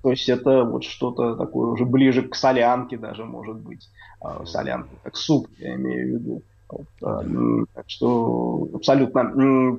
То 0.03 0.11
есть 0.11 0.29
это 0.29 0.65
вот 0.65 0.85
что-то 0.85 1.35
такое 1.35 1.69
уже 1.69 1.87
ближе 1.87 2.29
к 2.29 2.35
солянке 2.35 2.99
даже 2.99 3.25
может 3.25 3.57
быть. 3.57 3.89
А, 4.21 4.45
Солянка, 4.45 4.91
как 5.03 5.17
суп, 5.17 5.49
я 5.59 5.77
имею 5.77 6.07
в 6.07 6.21
виду. 6.21 6.43
Вот, 6.69 6.87
а, 7.03 7.25
так 7.73 7.85
что 7.87 8.69
абсолютно 8.75 9.79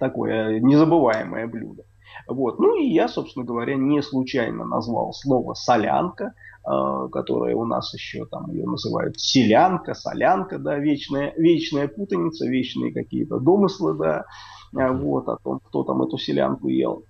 такое 0.00 0.58
незабываемое 0.58 1.46
блюдо. 1.46 1.84
Вот. 2.26 2.58
Ну 2.58 2.76
и 2.76 2.88
я, 2.88 3.06
собственно 3.06 3.44
говоря, 3.44 3.76
не 3.76 4.02
случайно 4.02 4.64
назвал 4.64 5.12
слово 5.12 5.54
солянка, 5.54 6.32
а, 6.62 7.08
которое 7.08 7.56
у 7.56 7.64
нас 7.64 7.94
еще 7.94 8.26
там 8.26 8.50
ее 8.50 8.66
называют 8.66 9.18
селянка, 9.18 9.94
солянка, 9.94 10.58
да, 10.58 10.78
вечная, 10.78 11.32
вечная 11.36 11.88
путаница, 11.88 12.46
вечные 12.46 12.92
какие-то 12.92 13.38
домыслы, 13.38 13.94
да, 13.94 14.26
а, 14.76 14.92
вот, 14.92 15.28
о 15.28 15.38
том, 15.42 15.60
кто 15.60 15.84
там 15.84 16.02
эту 16.02 16.18
селянку 16.18 16.68
ел. 16.68 17.04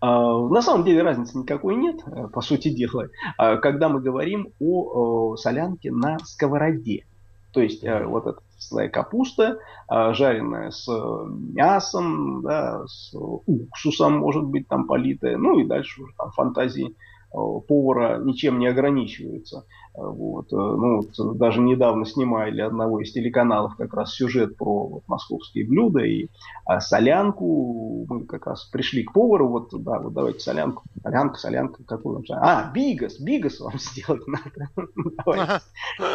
А, 0.00 0.38
На 0.48 0.62
самом 0.62 0.84
деле 0.84 1.02
разницы 1.02 1.36
никакой 1.36 1.76
нет, 1.76 2.00
э, 2.06 2.28
по 2.28 2.40
сути 2.40 2.70
дела, 2.70 3.08
когда 3.36 3.90
мы 3.90 4.00
говорим 4.00 4.48
о 4.58 5.36
солянке 5.36 5.90
на 5.92 6.18
сковороде. 6.20 7.04
То 7.52 7.60
есть 7.60 7.84
э, 7.84 8.04
вот 8.04 8.26
эта 8.26 8.40
слоя 8.58 8.88
капуста, 8.88 9.58
жареная 9.90 10.70
с 10.70 10.88
э, 10.88 11.26
мясом, 11.28 12.40
да, 12.42 12.86
с 12.86 13.14
уксусом, 13.14 14.18
может 14.18 14.44
быть, 14.44 14.66
там 14.68 14.86
политая, 14.86 15.36
ну 15.36 15.58
и 15.58 15.64
дальше 15.66 16.02
уже 16.02 16.14
там 16.16 16.30
фантазии 16.32 16.94
повара 17.34 18.18
ничем 18.22 18.58
не 18.58 18.66
ограничиваются. 18.66 19.64
Э, 19.94 20.00
Вот. 20.02 20.52
э, 20.52 20.56
Ну, 20.56 21.02
вот 21.02 21.36
даже 21.38 21.60
недавно 21.60 22.04
снимали 22.04 22.60
одного 22.60 23.00
из 23.00 23.12
телеканалов 23.12 23.76
как 23.76 23.94
раз 23.94 24.14
сюжет 24.14 24.56
про 24.56 24.86
вот, 24.86 25.02
московские 25.08 25.66
блюда 25.66 26.00
и 26.00 26.28
а 26.64 26.80
солянку 26.80 28.06
мы 28.08 28.24
как 28.26 28.46
раз 28.46 28.64
пришли 28.64 29.04
к 29.04 29.12
повару, 29.12 29.48
вот, 29.48 29.68
да, 29.72 29.98
вот 29.98 30.12
давайте 30.12 30.40
солянку, 30.40 30.82
солянка, 31.02 31.38
солянка, 31.38 31.84
какую 31.84 32.16
вам 32.16 32.26
солянку? 32.26 32.48
А, 32.48 32.70
бигас, 32.72 33.20
бигас 33.20 33.60
вам 33.60 33.74
сделать 33.78 34.26
надо. 34.26 34.70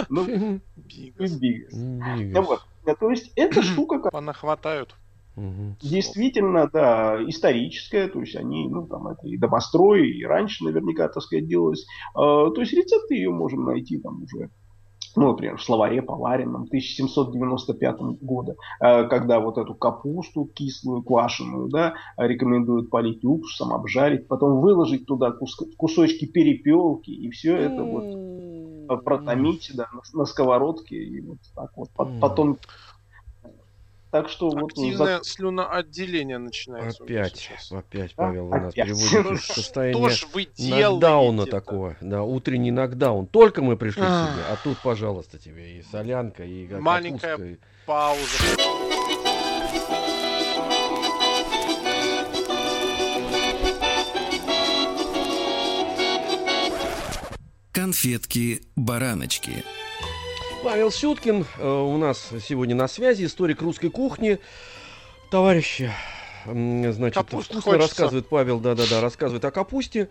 Ну, 0.09 0.25
Бигас. 0.75 1.73
Ну 1.73 2.41
вот. 2.41 2.61
То 2.99 3.11
есть 3.11 3.31
эта 3.35 3.61
штука 3.61 3.99
как 3.99 4.11
Понахватают. 4.11 4.95
Мгм. 5.39 5.77
действительно, 5.81 6.69
да, 6.71 7.17
историческая, 7.27 8.07
то 8.09 8.19
есть 8.19 8.35
они, 8.35 8.67
ну, 8.67 8.85
там, 8.87 9.07
это 9.07 9.25
и 9.27 9.37
домострой, 9.37 10.09
и 10.09 10.25
раньше 10.25 10.65
наверняка, 10.65 11.07
так 11.07 11.23
сказать, 11.23 11.47
делалось. 11.47 11.85
А, 12.13 12.49
То 12.49 12.59
есть 12.61 12.73
рецепты 12.73 13.15
ее 13.15 13.31
можем 13.31 13.65
найти 13.65 13.99
там 13.99 14.23
уже 14.23 14.49
ну, 15.15 15.29
например, 15.29 15.57
в 15.57 15.63
словаре 15.63 16.01
поваренном 16.01 16.63
1795 16.63 17.99
года, 18.21 18.55
э, 18.79 19.07
когда 19.07 19.39
вот 19.39 19.57
эту 19.57 19.73
капусту 19.73 20.45
кислую, 20.45 21.01
квашеную, 21.01 21.67
да, 21.67 21.95
рекомендуют 22.15 22.89
полить 22.89 23.25
уксусом, 23.25 23.73
обжарить, 23.73 24.27
потом 24.27 24.61
выложить 24.61 25.07
туда 25.07 25.31
кус- 25.31 25.75
кусочки 25.77 26.25
перепелки, 26.25 27.09
и 27.09 27.29
все 27.31 27.55
это 27.55 27.83
вот 27.83 28.05
протомить 29.03 29.71
да, 29.75 29.87
на, 29.93 30.19
на 30.19 30.25
сковородке, 30.25 30.95
и 30.95 31.21
вот 31.21 31.39
так 31.55 31.71
вот, 31.75 31.89
потом... 32.19 32.57
Так 34.11 34.27
что 34.27 34.49
вот... 34.49 34.75
за- 34.75 34.81
Активное 34.81 35.21
слюноотделение 35.23 36.39
начинается. 36.39 37.03
у 37.03 37.07
меня 37.07 37.25
Опять, 37.25 37.51
опять, 37.69 38.15
Павел, 38.15 38.47
вы 38.47 38.59
нас 38.59 38.73
опять. 38.73 38.87
Ну 38.87 38.95
в 38.95 39.37
что 39.41 39.53
состояние 39.53 40.09
нокдауна 40.57 41.45
такого. 41.45 41.95
Да, 42.01 42.23
утренний 42.23 42.71
нокдаун. 42.71 43.27
Только 43.27 43.61
мы 43.61 43.77
пришли 43.77 44.01
себе, 44.01 44.43
а 44.49 44.57
тут, 44.63 44.79
пожалуйста, 44.79 45.37
тебе 45.37 45.77
и 45.77 45.83
солянка, 45.83 46.43
и 46.43 46.67
Маленькая 46.67 47.37
и- 47.37 47.57
Пауза. 47.85 48.19
Конфетки-бараночки. 58.29 59.63
Павел 60.63 60.91
Сюткин 60.91 61.45
э, 61.57 61.67
у 61.67 61.97
нас 61.97 62.29
сегодня 62.45 62.75
на 62.75 62.87
связи, 62.87 63.25
историк 63.25 63.61
русской 63.61 63.89
кухни. 63.89 64.39
Товарищи, 65.31 65.91
значит, 66.45 67.13
Капусту 67.13 67.53
вкусно 67.53 67.61
хочется. 67.61 67.87
рассказывает 67.87 68.27
Павел, 68.27 68.59
да-да-да, 68.59 68.99
рассказывает 68.99 69.45
о 69.45 69.51
капусте. 69.51 70.09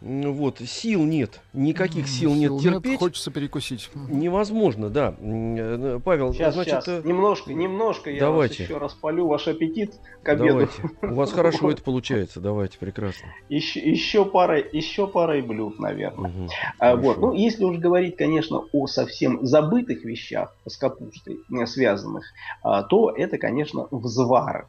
Вот, 0.00 0.58
сил 0.60 1.04
нет, 1.04 1.40
никаких 1.52 2.04
М, 2.04 2.08
сил 2.08 2.34
нет 2.34 2.58
терпеть. 2.62 2.98
Хочется 2.98 3.30
перекусить. 3.30 3.90
Невозможно, 3.94 4.88
да. 4.88 5.14
М, 5.20 5.56
э, 5.56 6.00
Павел, 6.02 6.32
Сейчас, 6.32 6.54
значит, 6.54 6.84
сейчас. 6.84 6.88
э, 6.88 7.02
Немножко, 7.04 7.52
немножко 7.52 8.10
я 8.10 8.20
давайте. 8.20 8.62
вас 8.62 8.70
еще 8.70 8.78
распалю 8.78 9.26
ваш 9.26 9.46
аппетит 9.48 9.92
к 10.22 10.28
обеду. 10.30 10.48
давайте. 10.48 10.72
У 11.02 11.14
вас 11.14 11.32
хорошо 11.32 11.70
это 11.70 11.82
получается, 11.82 12.40
давайте, 12.40 12.78
прекрасно. 12.78 13.28
Еще, 13.50 13.80
еще 13.80 14.24
парой, 14.24 14.66
еще 14.72 15.06
парой 15.06 15.42
блюд, 15.42 15.78
наверное. 15.78 16.48
А, 16.78 16.96
вот. 16.96 17.18
Ну, 17.18 17.32
если 17.34 17.64
уж 17.64 17.76
говорить, 17.78 18.16
конечно, 18.16 18.62
о 18.72 18.86
совсем 18.86 19.44
забытых 19.44 20.04
вещах 20.04 20.56
с 20.66 20.76
капустой 20.78 21.40
э, 21.52 21.66
связанных, 21.66 22.24
а, 22.62 22.82
то 22.84 23.10
это, 23.10 23.36
конечно, 23.36 23.86
взвары. 23.90 24.66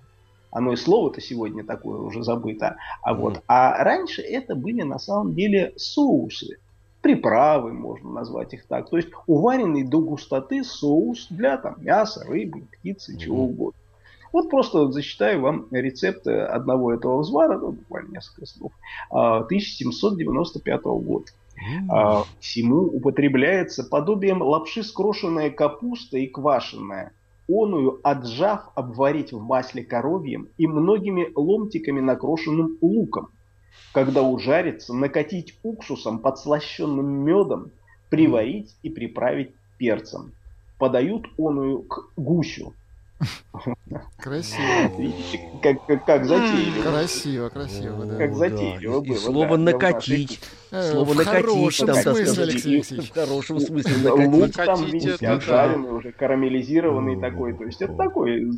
Оно 0.51 0.73
и 0.73 0.75
слово-то 0.75 1.21
сегодня 1.21 1.63
такое 1.63 1.99
уже 1.99 2.23
забыто. 2.23 2.77
А, 3.01 3.13
вот. 3.13 3.41
А 3.47 3.83
раньше 3.83 4.21
это 4.21 4.55
были 4.55 4.81
на 4.81 4.99
самом 4.99 5.33
деле 5.33 5.73
соусы. 5.77 6.57
Приправы, 7.01 7.73
можно 7.73 8.11
назвать 8.11 8.53
их 8.53 8.65
так. 8.67 8.89
То 8.89 8.97
есть 8.97 9.09
уваренный 9.25 9.83
до 9.83 10.01
густоты 10.01 10.63
соус 10.63 11.27
для 11.29 11.57
там, 11.57 11.75
мяса, 11.79 12.23
рыбы, 12.25 12.67
птицы, 12.71 13.17
чего 13.17 13.45
угодно. 13.45 13.79
Вот 14.33 14.49
просто 14.49 14.91
зачитаю 14.91 15.41
вам 15.41 15.67
рецепт 15.71 16.25
э, 16.27 16.45
одного 16.45 16.93
этого 16.93 17.19
взвара, 17.19 17.57
ну, 17.57 17.71
буквально 17.73 18.13
несколько 18.13 18.45
слов, 18.45 18.71
а, 19.09 19.43
1795 19.43 20.85
года. 20.99 21.25
М, 21.57 21.91
А, 21.91 22.23
всему 22.39 22.83
употребляется 22.83 23.83
подобием 23.83 24.41
лапши 24.41 24.83
скрошенная 24.83 25.49
капуста 25.49 26.17
и 26.17 26.27
квашеная. 26.27 27.11
Оную, 27.51 27.99
отжав, 28.03 28.71
обварить 28.75 29.33
в 29.33 29.41
масле 29.41 29.83
коровьем 29.83 30.47
и 30.57 30.67
многими 30.67 31.29
ломтиками 31.35 31.99
накрошенным 31.99 32.77
луком. 32.81 33.29
Когда 33.93 34.23
ужарится, 34.23 34.93
накатить 34.93 35.59
уксусом, 35.61 36.19
подслащенным 36.19 37.05
медом, 37.05 37.71
приварить 38.09 38.77
и 38.83 38.89
приправить 38.89 39.51
перцем. 39.77 40.31
Подают 40.79 41.27
оную 41.37 41.83
к 41.83 42.13
гусю. 42.15 42.73
Красиво. 44.17 44.95
Видите, 44.97 45.39
как, 45.61 45.85
как, 45.85 46.05
как 46.05 46.25
затейливо. 46.25 46.83
Красиво, 46.83 47.49
красиво, 47.49 48.05
да. 48.05 48.17
Как 48.17 48.35
затейливо 48.35 49.01
было, 49.01 49.15
слово 49.17 49.57
накатить. 49.57 50.39
Э, 50.71 50.91
Слово 50.91 51.13
в 51.13 51.15
накатить 51.17 51.45
хорошем 51.45 51.87
там, 51.87 51.95
так 51.95 52.03
смысле. 52.15 52.43
Алексей 52.43 52.75
Алексеевич. 52.75 53.09
В 53.09 53.13
хорошем 53.13 53.59
смысле 53.59 54.09
Лук 54.11 54.31
накатить. 54.33 54.55
там, 54.55 54.79
Накатить 54.79 54.93
видите, 54.93 55.27
обжаренный 55.27 55.91
уже, 55.91 56.11
карамелизированный 56.13 57.17
О, 57.17 57.21
такой. 57.21 57.53
То 57.57 57.65
есть 57.65 57.81
это 57.81 57.93
такой 57.93 58.49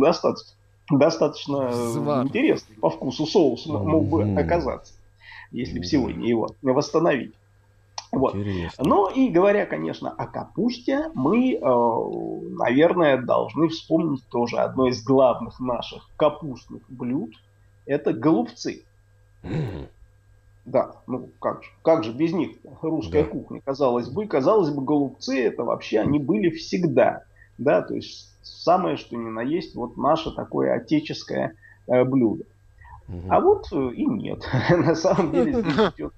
достаточно, 0.00 0.54
достаточно 0.90 1.72
Звар. 1.72 2.26
интересный 2.26 2.76
по 2.76 2.90
вкусу 2.90 3.26
соус 3.26 3.66
мог 3.66 4.04
бы 4.06 4.34
оказаться, 4.38 4.94
если 5.52 5.78
бы 5.78 5.84
сегодня 5.84 6.28
его 6.28 6.48
восстановить. 6.62 7.34
Вот. 8.10 8.34
Интересно. 8.36 8.84
Ну 8.86 9.10
и 9.10 9.28
говоря, 9.28 9.66
конечно, 9.66 10.10
о 10.10 10.26
капусте, 10.26 11.10
мы, 11.14 11.54
э, 11.54 11.58
наверное, 12.54 13.20
должны 13.20 13.68
вспомнить 13.68 14.26
тоже 14.28 14.58
одно 14.58 14.88
из 14.88 15.02
главных 15.02 15.60
наших 15.60 16.08
капустных 16.16 16.82
блюд. 16.88 17.34
Это 17.86 18.12
голубцы. 18.12 18.84
Да, 20.64 20.96
ну 21.06 21.28
как 21.40 21.62
же, 21.62 21.70
как 21.82 22.04
же 22.04 22.12
без 22.12 22.32
них 22.32 22.56
русская 22.80 23.22
Да. 23.24 23.28
кухня, 23.28 23.60
казалось 23.62 24.08
бы, 24.08 24.26
казалось 24.26 24.70
бы, 24.70 24.82
голубцы 24.82 25.44
это 25.44 25.62
вообще 25.62 26.00
они 26.00 26.18
были 26.18 26.48
всегда, 26.48 27.24
да, 27.58 27.82
то 27.82 27.94
есть 27.94 28.34
самое 28.42 28.96
что 28.96 29.14
ни 29.14 29.28
на 29.28 29.42
есть 29.42 29.74
вот 29.74 29.98
наше 29.98 30.34
такое 30.34 30.72
отеческое 30.74 31.54
э, 31.86 32.04
блюдо. 32.04 32.44
мгм. 33.08 33.30
А 33.30 33.40
вот 33.40 33.66
э, 33.72 33.90
и 33.92 34.06
нет, 34.06 34.48
на 34.70 34.94
самом 34.94 35.32
деле 35.32 35.52
здесь 35.60 35.92
идет 35.96 36.14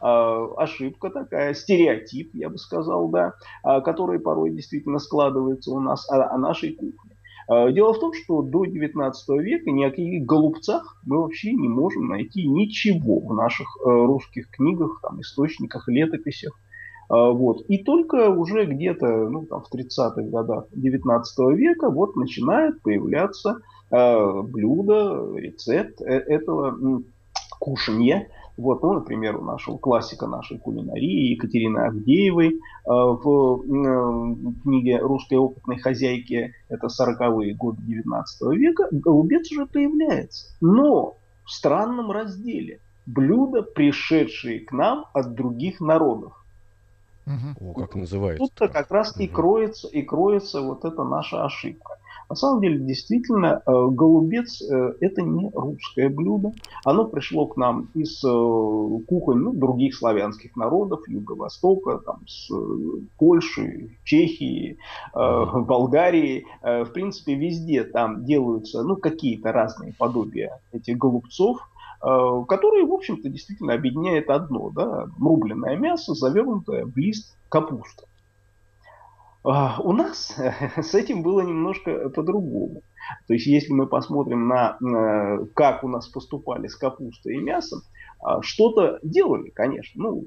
ошибка 0.00 1.10
такая, 1.10 1.54
стереотип, 1.54 2.30
я 2.34 2.48
бы 2.48 2.58
сказал, 2.58 3.08
да, 3.08 3.34
а, 3.62 3.80
который 3.80 4.18
порой 4.18 4.50
действительно 4.50 4.98
складывается 4.98 5.70
у 5.70 5.80
нас 5.80 6.08
о, 6.10 6.34
о 6.34 6.38
нашей 6.38 6.74
кухне. 6.74 7.14
Э, 7.48 7.72
Дело 7.72 7.92
в 7.92 8.00
том, 8.00 8.12
что 8.12 8.42
до 8.42 8.64
19 8.64 9.28
века 9.40 9.70
ни 9.70 9.84
о 9.84 9.90
каких 9.90 10.24
голубцах 10.24 10.96
мы 11.04 11.20
вообще 11.20 11.52
не 11.52 11.68
можем 11.68 12.08
найти 12.08 12.46
ничего 12.46 13.20
в 13.20 13.34
наших 13.34 13.66
э, 13.76 13.88
русских 13.88 14.50
книгах, 14.50 15.00
там, 15.02 15.20
источниках, 15.20 15.88
летописях. 15.88 16.54
Э, 17.10 17.30
Вот. 17.30 17.64
И 17.68 17.82
только 17.84 18.30
уже 18.30 18.64
где-то 18.64 19.06
ну, 19.28 19.46
там, 19.46 19.62
в 19.62 19.74
30-х 19.74 20.22
годах 20.22 20.66
19 20.72 21.38
века 21.56 21.90
вот 21.90 22.16
начинает 22.16 22.80
появляться 22.82 23.58
э, 23.90 24.42
блюдо, 24.42 25.34
рецепт 25.36 26.00
э, 26.00 26.04
этого 26.04 27.02
кушанья. 27.60 28.28
Вот, 28.56 28.82
ну, 28.82 28.92
например, 28.94 29.36
у 29.36 29.42
нашего 29.42 29.78
классика 29.78 30.26
нашей 30.26 30.58
кулинарии 30.58 31.32
Екатерины 31.32 31.78
Авдеевой 31.78 32.50
э, 32.50 32.54
в 32.86 33.64
м, 33.68 34.60
книге 34.62 34.98
«Русской 34.98 35.34
опытной 35.38 35.78
хозяйки» 35.78 36.52
это 36.68 36.86
40-е 36.86 37.54
годы 37.56 37.82
19 37.82 38.56
века, 38.56 38.88
голубец 38.92 39.50
уже 39.50 39.66
появляется. 39.66 40.56
Но 40.60 41.18
в 41.44 41.50
странном 41.50 42.12
разделе. 42.12 42.80
Блюда, 43.06 43.62
пришедшие 43.62 44.60
к 44.60 44.72
нам 44.72 45.04
от 45.12 45.34
других 45.34 45.80
народов. 45.80 46.32
Мгм. 47.26 47.56
О, 47.60 47.74
как 47.74 47.94
называется. 47.96 48.44
Тут-то 48.44 48.68
как 48.68 48.90
раз 48.90 49.18
и 49.18 49.24
Мгм. 49.24 49.34
кроется, 49.34 49.88
и 49.88 50.02
кроется 50.02 50.60
вот 50.62 50.84
эта 50.84 51.02
наша 51.04 51.44
ошибка. 51.44 51.94
На 52.28 52.36
самом 52.36 52.60
деле, 52.60 52.78
действительно, 52.78 53.62
э, 53.66 53.86
голубец 53.90 54.62
э, 54.62 54.94
это 55.00 55.22
не 55.22 55.50
русское 55.52 56.08
блюдо. 56.08 56.52
Оно 56.84 57.04
пришло 57.04 57.46
к 57.46 57.56
нам 57.56 57.88
из 57.94 58.22
э, 58.24 59.04
кухонь 59.06 59.38
ну, 59.38 59.52
других 59.52 59.94
славянских 59.94 60.56
народов, 60.56 61.06
Юго-Востока, 61.08 61.98
там, 61.98 62.20
с 62.26 62.50
Польши, 63.18 63.90
Чехии. 64.04 64.78
Болгарии. 65.14 66.46
В 66.62 66.86
принципе, 66.92 67.34
везде 67.34 67.84
там 67.84 68.24
делаются 68.24 68.82
ну, 68.82 68.96
какие-то 68.96 69.52
разные 69.52 69.94
подобия 69.96 70.60
этих 70.72 70.98
голубцов, 70.98 71.58
которые, 72.00 72.84
в 72.84 72.92
общем-то, 72.92 73.28
действительно 73.28 73.74
объединяет 73.74 74.30
одно, 74.30 74.70
да, 74.70 75.06
рубленное 75.18 75.76
мясо, 75.76 76.14
завернутое 76.14 76.84
в 76.84 76.96
лист 76.96 77.36
капусты. 77.48 78.04
А, 79.44 79.78
У 79.80 79.92
нас 79.92 80.34
с 80.76 80.94
этим 80.94 81.22
было 81.22 81.42
немножко 81.42 82.08
по-другому. 82.08 82.82
То 83.28 83.34
есть, 83.34 83.46
если 83.46 83.72
мы 83.72 83.86
посмотрим 83.86 84.48
на 84.48 84.78
э, 84.80 85.46
как 85.54 85.84
у 85.84 85.88
нас 85.88 86.08
поступали 86.08 86.66
с 86.66 86.76
капустой 86.76 87.34
и 87.34 87.40
мясом, 87.40 87.80
а, 88.20 88.40
что-то 88.40 88.98
делали, 89.02 89.50
конечно. 89.50 90.02
Ну, 90.02 90.24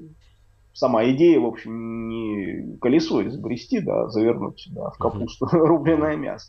сама 0.72 1.10
идея, 1.10 1.40
в 1.40 1.46
общем, 1.46 2.08
не 2.08 2.78
колесо 2.80 3.26
изобрести, 3.26 3.80
да, 3.80 4.08
завернуть 4.08 4.68
да, 4.70 4.90
в 4.90 4.98
капусту 4.98 5.46
рубленое 5.50 6.16
мясо. 6.16 6.48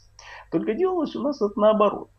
Только 0.51 0.75
делалось 0.75 1.15
у 1.15 1.23
нас 1.23 1.41
это 1.41 1.59
наоборот. 1.59 2.09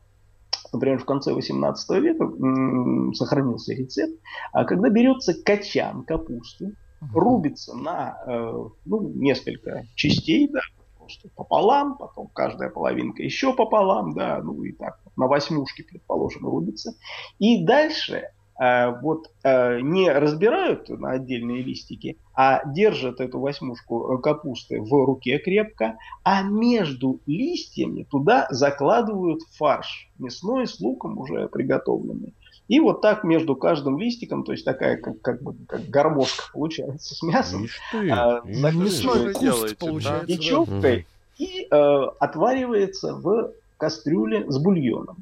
Например, 0.72 0.98
в 0.98 1.04
конце 1.04 1.32
18 1.32 2.02
века 2.02 2.24
м, 2.24 3.14
сохранился 3.14 3.72
рецепт, 3.72 4.20
а 4.52 4.64
когда 4.64 4.88
берется 4.88 5.34
качан 5.34 6.02
капусты. 6.02 6.74
Рубится 7.12 7.74
на 7.74 8.18
э, 8.26 8.64
ну, 8.84 9.08
несколько 9.14 9.86
частей, 9.94 10.48
да, 10.48 10.60
просто 10.98 11.28
пополам, 11.34 11.96
потом 11.96 12.28
каждая 12.32 12.70
половинка 12.70 13.22
еще 13.22 13.54
пополам, 13.54 14.14
да, 14.14 14.40
ну 14.42 14.62
и 14.62 14.72
так 14.72 15.00
на 15.16 15.26
восьмушки, 15.26 15.82
предположим, 15.82 16.46
рубится. 16.46 16.94
И 17.38 17.64
дальше 17.64 18.30
э, 18.60 19.00
вот 19.00 19.30
э, 19.42 19.80
не 19.80 20.10
разбирают 20.10 20.88
на 20.88 21.12
отдельные 21.12 21.62
листики, 21.62 22.18
а 22.34 22.64
держат 22.64 23.20
эту 23.20 23.40
восьмушку 23.40 24.18
капусты 24.18 24.80
в 24.80 24.92
руке 25.04 25.38
крепко, 25.38 25.96
а 26.22 26.42
между 26.42 27.20
листьями 27.26 28.04
туда 28.04 28.46
закладывают 28.50 29.42
фарш 29.56 30.10
мясной 30.18 30.66
с 30.66 30.78
луком 30.80 31.18
уже 31.18 31.48
приготовленный. 31.48 32.34
И 32.70 32.78
вот 32.78 33.00
так 33.00 33.24
между 33.24 33.56
каждым 33.56 33.98
листиком, 33.98 34.44
то 34.44 34.52
есть 34.52 34.64
такая 34.64 34.96
как, 34.96 35.20
как 35.22 35.42
бы 35.42 35.56
как 35.66 35.88
гармошка 35.88 36.44
получается 36.52 37.16
с 37.16 37.20
мясом, 37.20 37.66
ты, 37.90 38.08
а. 38.10 38.42
Мясной 38.44 39.34
куст 39.34 39.76
да? 39.76 39.76
получается. 39.76 40.80
да. 40.80 40.92
и 41.36 41.66
э, 41.68 42.02
отваривается 42.20 43.16
в 43.16 43.50
кастрюле 43.76 44.48
с 44.48 44.56
бульоном. 44.58 45.16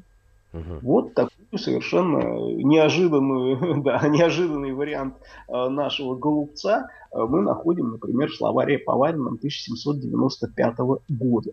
Мгм. 0.53 0.79
Вот 0.83 1.15
такую 1.15 1.57
совершенно 1.57 2.19
неожиданную, 2.53 3.81
да, 3.83 4.07
неожиданный 4.07 4.73
вариант 4.73 5.15
э, 5.47 5.69
нашего 5.69 6.13
голубца 6.13 6.89
э, 7.11 7.17
мы 7.17 7.41
находим, 7.41 7.93
например, 7.93 8.29
в 8.29 8.35
словаре 8.35 8.77
Поварином 8.77 9.39
1795 9.41 10.75
года. 11.09 11.49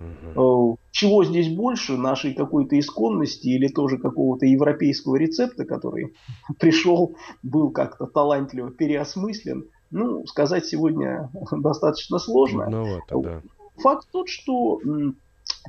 Э, 0.00 0.74
Чего 0.90 1.24
здесь 1.24 1.48
больше, 1.48 1.96
нашей 1.96 2.34
какой-то 2.34 2.78
исконности 2.78 3.48
или 3.48 3.68
тоже 3.68 3.98
какого-то 3.98 4.46
европейского 4.46 5.16
рецепта, 5.16 5.64
который 5.64 6.14
пришел, 6.58 7.16
был 7.42 7.70
как-то 7.70 8.06
талантливо 8.06 8.70
переосмыслен, 8.70 9.68
ну, 9.90 10.26
сказать 10.26 10.66
сегодня 10.66 11.30
достаточно 11.50 12.18
сложно. 12.18 12.64
Трудновато, 12.64 13.20
да. 13.22 13.42
Факт 13.82 14.08
тот, 14.10 14.28
что, 14.28 14.80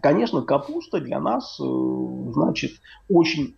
конечно, 0.01 0.41
капуста 0.41 0.99
для 0.99 1.19
нас, 1.19 1.59
э, 1.59 2.31
значит, 2.33 2.71
очень 3.07 3.55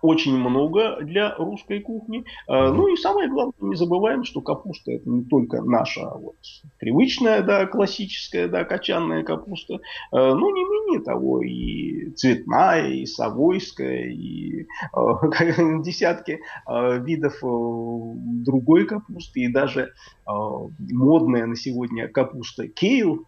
очень 0.00 0.36
много 0.38 0.98
для 1.02 1.34
русской 1.36 1.80
кухни. 1.80 2.24
Э, 2.48 2.70
ну 2.70 2.88
и 2.88 2.96
самое 2.96 3.28
главное, 3.28 3.54
не 3.60 3.74
забываем, 3.74 4.24
что 4.24 4.40
капуста 4.40 4.92
это 4.92 5.08
не 5.08 5.24
только 5.24 5.62
наша 5.62 6.08
вот, 6.10 6.36
привычная, 6.78 7.42
да, 7.42 7.66
классическая, 7.66 8.48
да, 8.48 8.64
качанная 8.64 9.24
капуста, 9.24 9.74
э, 9.74 9.78
но 10.12 10.50
не 10.50 10.64
менее 10.64 11.00
того 11.00 11.42
и 11.42 12.10
цветная, 12.10 12.88
и 12.88 13.06
совойская, 13.06 14.04
и 14.04 14.62
э, 14.62 14.66
десятки 15.82 16.40
видов 16.66 17.34
другой 17.42 18.86
капусты, 18.86 19.40
и 19.40 19.48
даже 19.48 19.92
модная 20.26 21.46
на 21.46 21.56
сегодня 21.56 22.08
капуста 22.08 22.68
кейл, 22.68 23.26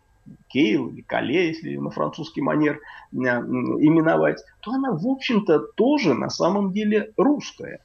Кейл 0.48 0.88
или 0.88 1.02
Кале, 1.02 1.48
если 1.48 1.76
на 1.76 1.90
французский 1.90 2.40
манер 2.40 2.80
именовать, 3.12 4.42
то 4.60 4.72
она, 4.72 4.92
в 4.92 5.06
общем-то, 5.06 5.58
тоже 5.74 6.14
на 6.14 6.30
самом 6.30 6.72
деле 6.72 7.12
русская. 7.16 7.80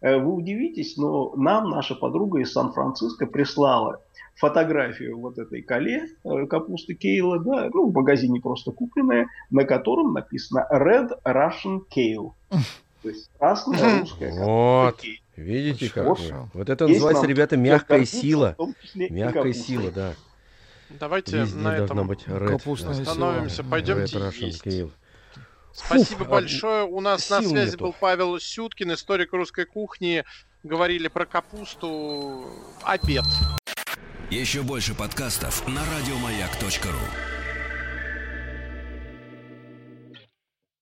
Э, 0.00 0.18
вы 0.18 0.34
удивитесь, 0.34 0.96
но 0.96 1.32
нам 1.36 1.70
наша 1.70 1.94
подруга 1.94 2.40
из 2.40 2.52
Сан-Франциско 2.52 3.26
прислала 3.26 4.00
фотографию 4.34 5.18
вот 5.18 5.38
этой 5.38 5.62
кале, 5.62 6.08
э, 6.24 6.46
капусты 6.46 6.94
Кейла, 6.94 7.38
да, 7.38 7.70
ну, 7.72 7.88
в 7.88 7.94
магазине 7.94 8.40
просто 8.40 8.72
купленная, 8.72 9.28
на 9.50 9.64
котором 9.64 10.12
написано 10.12 10.66
Red 10.70 11.10
Russian 11.24 11.82
Kale. 11.94 12.32
То 13.02 13.08
есть 13.08 13.30
красная 13.38 14.00
русская 14.00 14.32
Вот. 14.32 15.02
Видите 15.36 15.90
как? 15.92 16.06
Вот, 16.06 16.20
вот 16.52 16.68
это 16.68 16.86
называется, 16.86 17.26
ребята, 17.26 17.56
мягкая 17.56 18.04
сила. 18.04 18.56
Мягкая 18.94 19.52
сила, 19.52 19.90
да. 19.90 20.14
Давайте 20.98 21.38
Везде 21.38 21.58
на 21.58 21.76
этом 21.76 22.06
быть 22.06 22.26
остановимся. 22.28 23.64
Пойдемте 23.64 24.18
есть. 24.34 24.64
Спасибо 25.74 26.20
Фух, 26.20 26.28
большое. 26.28 26.84
У 26.84 27.00
нас 27.00 27.30
на 27.30 27.40
связи 27.40 27.72
нету. 27.72 27.84
был 27.84 27.94
Павел 27.98 28.38
Сюткин, 28.38 28.92
историк 28.92 29.32
русской 29.32 29.64
кухни. 29.64 30.24
Говорили 30.62 31.08
про 31.08 31.24
капусту. 31.24 32.44
Обед. 32.84 33.24
Еще 34.30 34.62
больше 34.62 34.94
подкастов 34.94 35.66
на 35.66 35.80
радиомаяк.ру 35.84 37.41